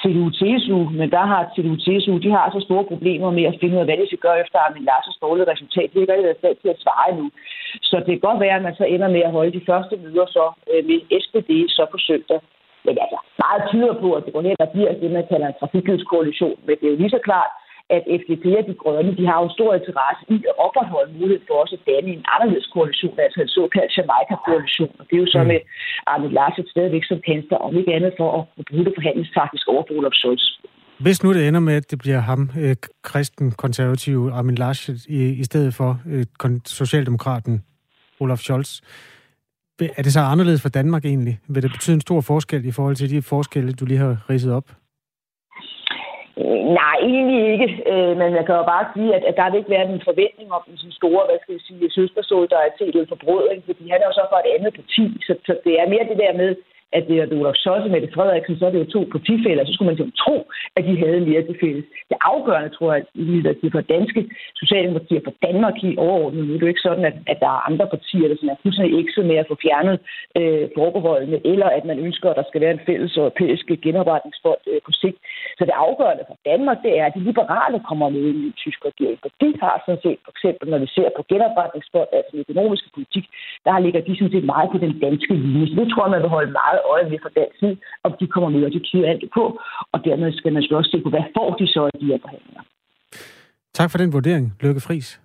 [0.01, 3.87] CDU-TSU, men der har CDU-TSU, de har så store problemer med at finde ud af,
[3.87, 5.87] hvad de skal gøre efter Armin Larsens dårlige resultat.
[5.89, 7.25] De har ikke været stand til at svare nu.
[7.89, 10.25] Så det kan godt være, at man så ender med at holde de første møder
[10.37, 12.39] så øh, med SPD så på søndag.
[12.85, 15.59] Men altså, meget tyder på, at det går hen og bliver det, man kalder en
[15.59, 16.57] trafikhedskoalition.
[16.65, 17.51] Men det er jo lige så klart,
[17.95, 21.55] at FDP og de grønne, de har jo stor interesse i at opretholde mulighed for
[21.63, 24.91] også at danne en anderledes koalition, altså en såkaldt Jamaica-koalition.
[24.99, 25.47] Og det er jo så mm.
[25.51, 25.59] med
[26.11, 28.29] Arne Larsen stadigvæk som kansler, om ikke andet for
[28.59, 30.45] at bruge det forhandlingstaktisk over Olaf Scholz.
[31.05, 35.21] Hvis nu det ender med, at det bliver ham, øh, kristen konservativ Armin Laschet, i,
[35.41, 36.25] i stedet for øh,
[36.65, 37.63] socialdemokraten
[38.19, 38.81] Olaf Scholz,
[39.79, 41.39] er det så anderledes for Danmark egentlig?
[41.49, 44.53] Vil det betyde en stor forskel i forhold til de forskelle, du lige har ridset
[44.53, 44.69] op?
[46.67, 47.67] Nej, egentlig ikke.
[47.91, 50.47] Øh, men jeg kan jo bare sige, at, at der vil ikke være en forventning
[50.57, 54.15] om en sådan store, hvad skal jeg sige, søstersolidaritet eller forbrødring, fordi han er jo
[54.17, 55.03] så fra et andet parti.
[55.27, 56.51] Så, så det er mere det der med,
[56.93, 59.73] at det er Olaf Scholz og Mette Frederiksen, så er det jo to partifælder, så
[59.73, 60.35] skulle man jo tro,
[60.77, 61.85] at de havde mere til fælles.
[62.09, 63.01] Det afgørende, tror jeg,
[63.51, 64.21] at det for danske
[64.61, 67.65] socialdemokratier, for Danmark i overordnet, nu er det jo ikke sådan, at, at der er
[67.69, 69.97] andre partier, der sådan er fuldstændig ikke så med at få fjernet
[70.39, 74.79] øh, forbeholdene, eller at man ønsker, at der skal være en fælles europæisk genopretningsfond øh,
[74.85, 75.17] på sigt.
[75.57, 78.49] Så det afgørende for Danmark, det er, at de liberale kommer med i en ny
[78.63, 79.17] tysk regering.
[79.23, 82.89] For de har sådan set, for eksempel når vi ser på genopretningsfond, altså den økonomiske
[82.95, 83.25] politik,
[83.65, 85.67] der ligger de sådan set meget på den danske linje.
[85.67, 88.11] Så det tror jeg, man vil holde meget meget øje med fra den side, om
[88.19, 89.43] de kommer med, og de kigger alt på.
[89.93, 92.61] Og dermed skal man også se på, hvad får de så i de her forhandlinger.
[93.73, 95.21] Tak for den vurdering, Lykke Friis.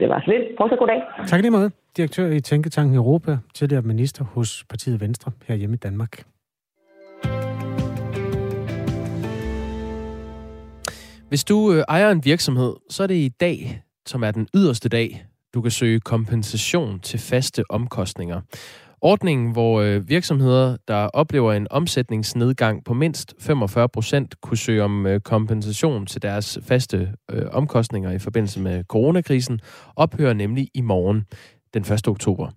[0.00, 0.42] Det var slet.
[0.58, 1.00] Fortsat god dag.
[1.26, 1.70] Tak lige måde.
[1.96, 6.12] Direktør i Tænketanken Europa, tidligere minister hos partiet Venstre her hjemme i Danmark.
[11.28, 14.88] Hvis du øh, ejer en virksomhed, så er det i dag, som er den yderste
[14.88, 18.40] dag, du kan søge kompensation til faste omkostninger.
[19.00, 25.06] Ordningen, hvor øh, virksomheder, der oplever en omsætningsnedgang på mindst 45 procent, kunne søge om
[25.06, 29.60] øh, kompensation til deres faste øh, omkostninger i forbindelse med coronakrisen,
[29.96, 31.24] ophører nemlig i morgen,
[31.74, 32.08] den 1.
[32.08, 32.50] oktober.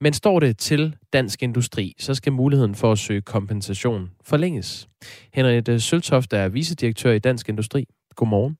[0.00, 4.88] Men står det til dansk industri, så skal muligheden for at søge kompensation forlænges.
[5.32, 7.86] Henriette Søltoft er vicedirektør i Dansk Industri.
[8.14, 8.56] Godmorgen.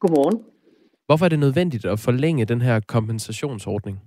[0.00, 0.44] Godmorgen.
[1.06, 4.00] Hvorfor er det nødvendigt at forlænge den her kompensationsordning?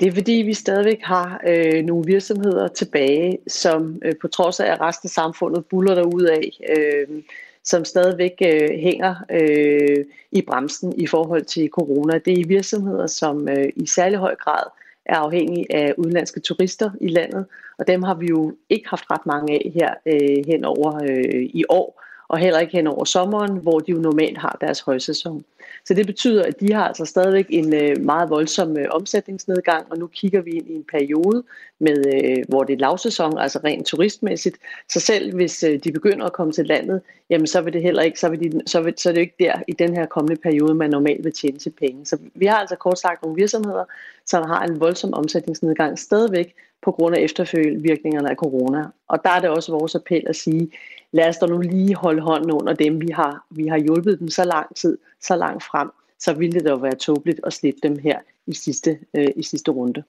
[0.00, 4.72] Det er fordi, vi stadigvæk har øh, nogle virksomheder tilbage, som øh, på trods af,
[4.72, 7.22] at resten af samfundet buller derud af, øh,
[7.64, 12.18] som stadigvæk øh, hænger øh, i bremsen i forhold til corona.
[12.18, 14.64] Det er virksomheder, som øh, i særlig høj grad
[15.06, 17.46] er afhængige af udenlandske turister i landet,
[17.78, 21.42] og dem har vi jo ikke haft ret mange af her øh, hen over øh,
[21.42, 25.44] i år og heller ikke hen over sommeren, hvor de jo normalt har deres højsæson.
[25.84, 29.98] Så det betyder, at de har altså stadigvæk en øh, meget voldsom øh, omsætningsnedgang, og
[29.98, 31.42] nu kigger vi ind i en periode,
[31.78, 34.56] med, øh, hvor det er lavsæson, altså rent turistmæssigt.
[34.88, 37.00] Så selv hvis de begynder at komme til landet,
[37.30, 39.22] jamen så vil det heller ikke, så, vil de, så, vil, så er det jo
[39.22, 42.06] ikke der i den her kommende periode, man normalt vil tjene til penge.
[42.06, 43.84] Så vi har altså kort sagt nogle virksomheder,
[44.26, 48.84] som har en voldsom omsætningsnedgang stadigvæk på grund af efterfølgende af corona.
[49.08, 50.70] Og der er det også vores appel at sige,
[51.12, 54.28] lad os da nu lige holde hånden under dem, vi har, vi har hjulpet dem
[54.28, 57.98] så lang tid, så langt frem, så ville det da være tåbeligt at slippe dem
[57.98, 60.02] her i sidste, øh, i sidste runde.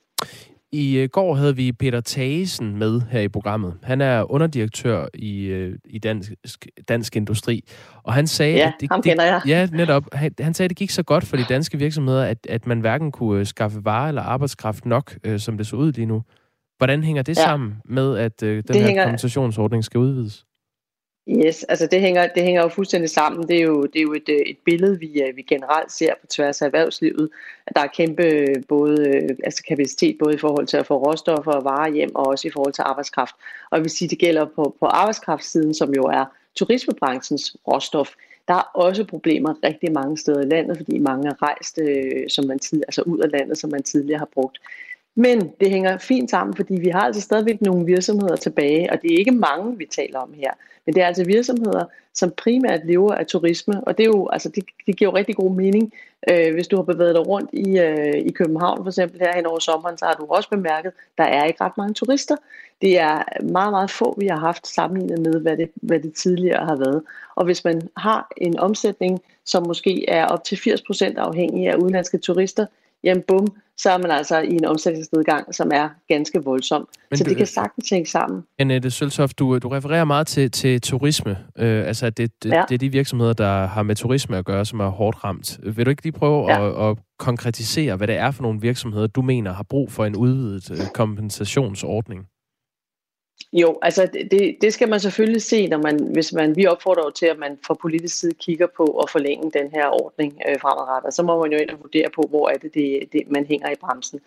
[0.72, 3.74] I øh, går havde vi Peter Thagesen med her i programmet.
[3.84, 6.32] Han er underdirektør i, øh, i dansk,
[6.90, 7.64] dansk Industri,
[8.04, 8.58] og han sagde...
[8.58, 9.42] Ja, at det, ham kender jeg.
[9.48, 10.04] Ja, netop.
[10.14, 12.80] Han, han sagde, at det gik så godt for de danske virksomheder, at, at man
[12.80, 16.24] hverken kunne øh, skaffe varer eller arbejdskraft nok, øh, som det så ud lige nu.
[16.78, 17.44] Hvordan hænger det ja.
[17.44, 19.04] sammen med, at øh, den det her hænger...
[19.04, 20.46] kompensationsordning skal udvides?
[21.28, 23.48] Yes, altså det hænger, det hænger jo fuldstændig sammen.
[23.48, 26.14] Det er jo, det er jo et, øh, et billede, vi, øh, vi generelt ser
[26.22, 27.30] på tværs af erhvervslivet.
[27.68, 31.52] At Der er kæmpe øh, både, altså kapacitet både i forhold til at få råstoffer
[31.52, 33.36] og varer hjem, og også i forhold til arbejdskraft.
[33.72, 38.10] Og jeg vil sige, det gælder på, på arbejdskraftsiden, som jo er turismebranchens råstof.
[38.48, 42.46] Der er også problemer rigtig mange steder i landet, fordi mange er rejst øh, som
[42.46, 44.58] man tid, altså ud af landet, som man tidligere har brugt.
[45.16, 49.14] Men det hænger fint sammen, fordi vi har altså stadigvæk nogle virksomheder tilbage, og det
[49.14, 50.52] er ikke mange, vi taler om her.
[50.86, 54.50] Men det er altså virksomheder, som primært lever af turisme, og det, er jo, altså,
[54.50, 55.94] det, det giver jo rigtig god mening.
[56.32, 59.46] Øh, hvis du har bevæget dig rundt i, øh, i København for eksempel her hen
[59.46, 62.36] over sommeren, så har du også bemærket, at der er ikke ret mange turister.
[62.82, 66.66] Det er meget, meget få, vi har haft sammenlignet med, hvad det, hvad det tidligere
[66.66, 67.04] har været.
[67.36, 72.18] Og hvis man har en omsætning, som måske er op til 80% afhængig af udenlandske
[72.18, 72.66] turister,
[73.04, 73.48] jamen bum,
[73.78, 76.88] så er man altså i en omsætningsnedgang, som er ganske voldsom.
[77.10, 78.44] Men så det kan sagtens hænge sammen.
[78.60, 81.38] Annette Søltoft, du, du refererer meget til, til turisme.
[81.58, 82.64] Øh, altså, det, det, ja.
[82.70, 85.60] det er de virksomheder, der har med turisme at gøre, som er hårdt ramt.
[85.64, 86.88] Vil du ikke lige prøve ja.
[86.88, 90.16] at, at konkretisere, hvad det er for nogle virksomheder, du mener har brug for en
[90.16, 92.26] udvidet øh, kompensationsordning?
[93.54, 97.26] Jo, altså det, det skal man selvfølgelig se, når man, hvis man, vi opfordrer til,
[97.26, 101.24] at man fra politisk side kigger på at forlænge den her ordning øh, fremadrettet, så
[101.24, 103.76] må man jo ind og vurdere på, hvor er det, det, det man hænger i
[103.82, 104.20] bremsen.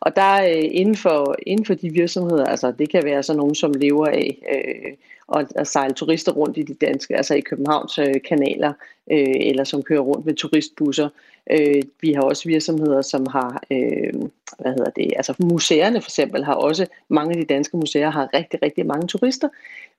[0.00, 3.54] Og der øh, inden, for, inden for de virksomheder, altså det kan være sådan nogen,
[3.54, 4.92] som lever af øh,
[5.28, 8.72] og, og sejle turister rundt i de danske, altså i Københavns øh, kanaler,
[9.10, 11.08] øh, eller som kører rundt med turistbusser.
[11.50, 14.12] Øh, vi har også virksomheder, som har, øh,
[14.58, 18.28] hvad hedder det, altså museerne for eksempel har også, mange af de danske museer har
[18.34, 19.48] rigtig, rigtig mange turister.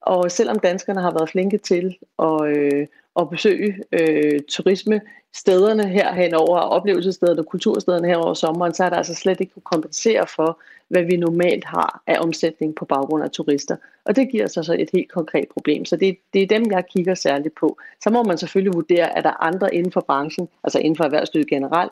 [0.02, 2.88] Og selvom danskerne har været flinke til at, øh,
[3.20, 8.98] at besøge øh, turismestederne her henover, oplevelsesstederne og kulturstederne her over sommeren, så er der
[8.98, 13.32] altså slet ikke kunne kompensere for, hvad vi normalt har af omsætning på baggrund af
[13.32, 13.76] turister.
[14.06, 15.86] Og det giver så, så et helt konkret problem.
[15.86, 17.78] Så det, det er dem, jeg kigger særligt på.
[18.04, 21.04] Så må man selvfølgelig vurdere, at der er andre inden for branchen, altså inden for
[21.04, 21.92] erhvervslivet generelt,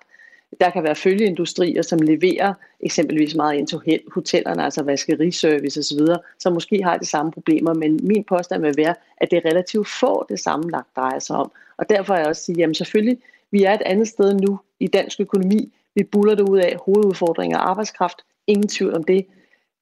[0.59, 3.79] der kan være følgeindustrier, som leverer eksempelvis meget ind til
[4.13, 5.99] hotellerne, altså vaskeriservice osv.,
[6.39, 9.87] som måske har de samme problemer, men min påstand vil være, at det er relativt
[9.99, 11.51] få, det sammenlagt drejer sig om.
[11.77, 13.17] Og derfor er jeg også sige, jamen selvfølgelig,
[13.51, 15.73] vi er et andet sted nu i dansk økonomi.
[15.95, 18.17] Vi buller det ud af hovedudfordringer og arbejdskraft.
[18.47, 19.25] Ingen tvivl om det.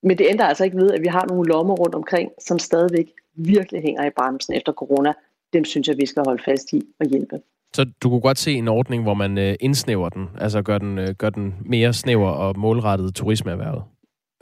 [0.04, 3.12] Men det ændrer altså ikke ved, at vi har nogle lommer rundt omkring, som stadigvæk
[3.36, 5.14] virkelig hænger i bremsen efter corona.
[5.54, 7.42] Dem synes jeg, vi skal holde fast i og hjælpe.
[7.76, 11.00] Så du kunne godt se en ordning, hvor man øh, indsnæver den, altså gør den,
[11.00, 13.84] øh, gør den mere snæver og målrettet turismeerhvervet?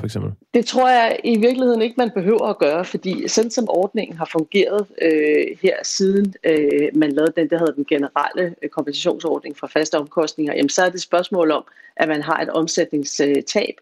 [0.02, 0.32] for eksempel?
[0.54, 4.30] Det tror jeg i virkeligheden ikke, man behøver at gøre, fordi sådan som ordningen har
[4.32, 9.68] fungeret øh, her siden øh, man lavede den, der hedder den generelle øh, kompensationsordning for
[9.68, 11.64] faste omkostninger, jamen så er det spørgsmål om,
[11.96, 13.76] at man har et omsætningstab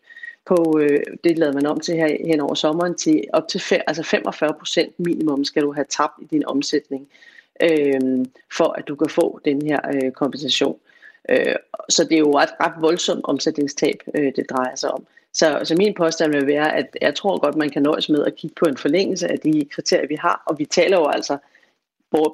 [0.45, 3.82] på, øh, det lavede man om til her hen over sommeren, til op til fem,
[3.88, 7.28] altså 45 procent minimum skal du have tabt i din omsætning, øh,
[7.64, 8.26] Øhm,
[8.57, 10.78] for at du kan få den her øh, kompensation.
[11.30, 11.55] Øh,
[11.89, 15.05] så det er jo ret, ret voldsomt omsætningstab, øh, det drejer sig om.
[15.34, 18.36] Så, så min påstand vil være, at jeg tror godt, man kan nøjes med at
[18.36, 20.43] kigge på en forlængelse af de kriterier, vi har.
[20.45, 21.38] Og vi taler jo altså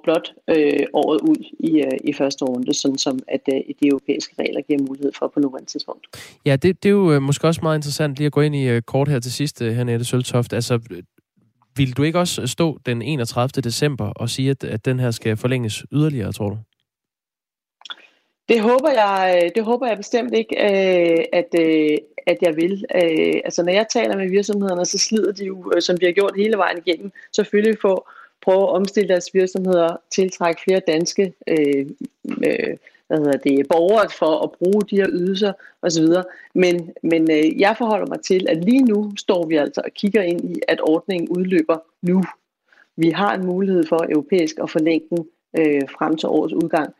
[0.03, 4.35] blot øh, året ud i, øh, i første runde, sådan som at øh, de europæiske
[4.39, 6.07] regler giver mulighed for på nuværende tidspunkt.
[6.45, 8.67] Ja, det, det er jo øh, måske også meget interessant lige at gå ind i
[8.67, 10.53] øh, kort her til sidst, øh, Hernette Søltoft.
[10.53, 10.79] Altså,
[11.77, 13.61] vil du ikke også stå den 31.
[13.61, 16.57] december og sige, at, at den her skal forlænges yderligere, tror du?
[18.49, 21.97] Det håber jeg, det håber jeg bestemt ikke, øh, at, øh,
[22.27, 22.85] at jeg vil.
[22.95, 26.33] Øh, altså når jeg taler med virksomhederne, så slider de jo, som vi har gjort
[26.37, 28.09] hele vejen igennem, selvfølgelig for
[28.41, 31.85] prøve at omstille deres virksomheder, tiltrække flere danske øh,
[32.47, 36.05] øh, hvad hedder det, borgere for at bruge de her ydelser osv.
[36.55, 40.21] Men, men øh, jeg forholder mig til, at lige nu står vi altså og kigger
[40.21, 42.23] ind i, at ordningen udløber nu.
[42.97, 45.27] Vi har en mulighed for europæisk at forlænge den
[45.57, 46.93] øh, frem til årets udgang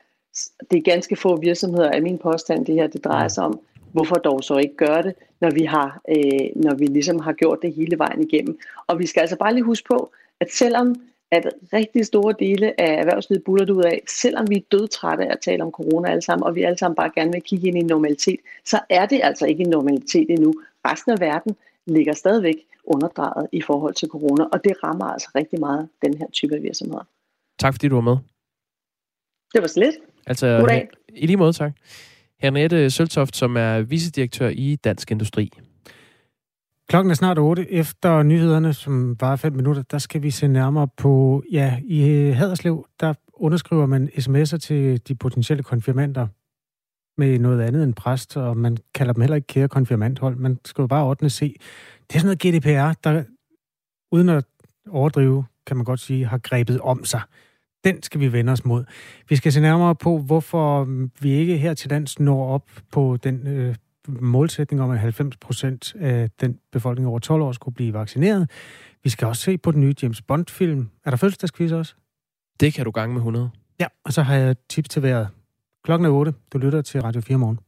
[0.71, 3.59] det er ganske få virksomheder af min påstand, det her det drejer sig om.
[3.91, 7.59] Hvorfor dog så ikke gøre det, når vi, har, øh, når vi ligesom har gjort
[7.61, 8.59] det hele vejen igennem?
[8.87, 10.95] Og vi skal altså bare lige huske på, at selvom
[11.36, 15.39] at rigtig store dele af erhvervslivet buller ud af, selvom vi er dødtrætte af at
[15.41, 17.79] tale om corona alle sammen, og vi alle sammen bare gerne vil kigge ind i
[17.79, 20.53] en normalitet, så er det altså ikke en normalitet endnu.
[20.86, 21.55] Resten af verden
[21.86, 26.25] ligger stadigvæk underdrejet i forhold til corona, og det rammer altså rigtig meget den her
[26.33, 27.07] type af virksomheder.
[27.59, 28.17] Tak fordi du var med.
[29.53, 29.95] Det var så lidt.
[30.27, 30.89] Altså, Goddag.
[31.15, 31.71] I lige måde, tak.
[32.39, 35.51] Hernette Søltoft, som er vicedirektør i Dansk Industri.
[36.89, 37.71] Klokken er snart 8.
[37.71, 42.36] Efter nyhederne, som var 5 minutter, der skal vi se nærmere på, ja, i øh,
[42.36, 46.27] Haderslev, der underskriver man sms'er til de potentielle konfirmander
[47.17, 50.36] med noget andet end præst, og man kalder dem heller ikke kære konfirmandhold.
[50.36, 51.55] Man skal jo bare ordne se.
[52.09, 53.23] Det er sådan noget GDPR, der
[54.11, 54.45] uden at
[54.89, 57.21] overdrive, kan man godt sige, har grebet om sig.
[57.83, 58.86] Den skal vi vende os mod.
[59.29, 60.83] Vi skal se nærmere på, hvorfor
[61.21, 63.75] vi ikke her til lands når op på den øh,
[64.07, 68.49] målsætning om, at 90 procent af den befolkning over 12 år skulle blive vaccineret.
[69.03, 70.89] Vi skal også se på den nye James Bond-film.
[71.05, 71.95] Er der fødselsdagsquiz også?
[72.59, 73.49] Det kan du gange med 100.
[73.79, 75.27] Ja, og så har jeg tips til vejret.
[75.83, 76.33] Klokken er 8.
[76.53, 77.59] Du lytter til Radio 4 morgen.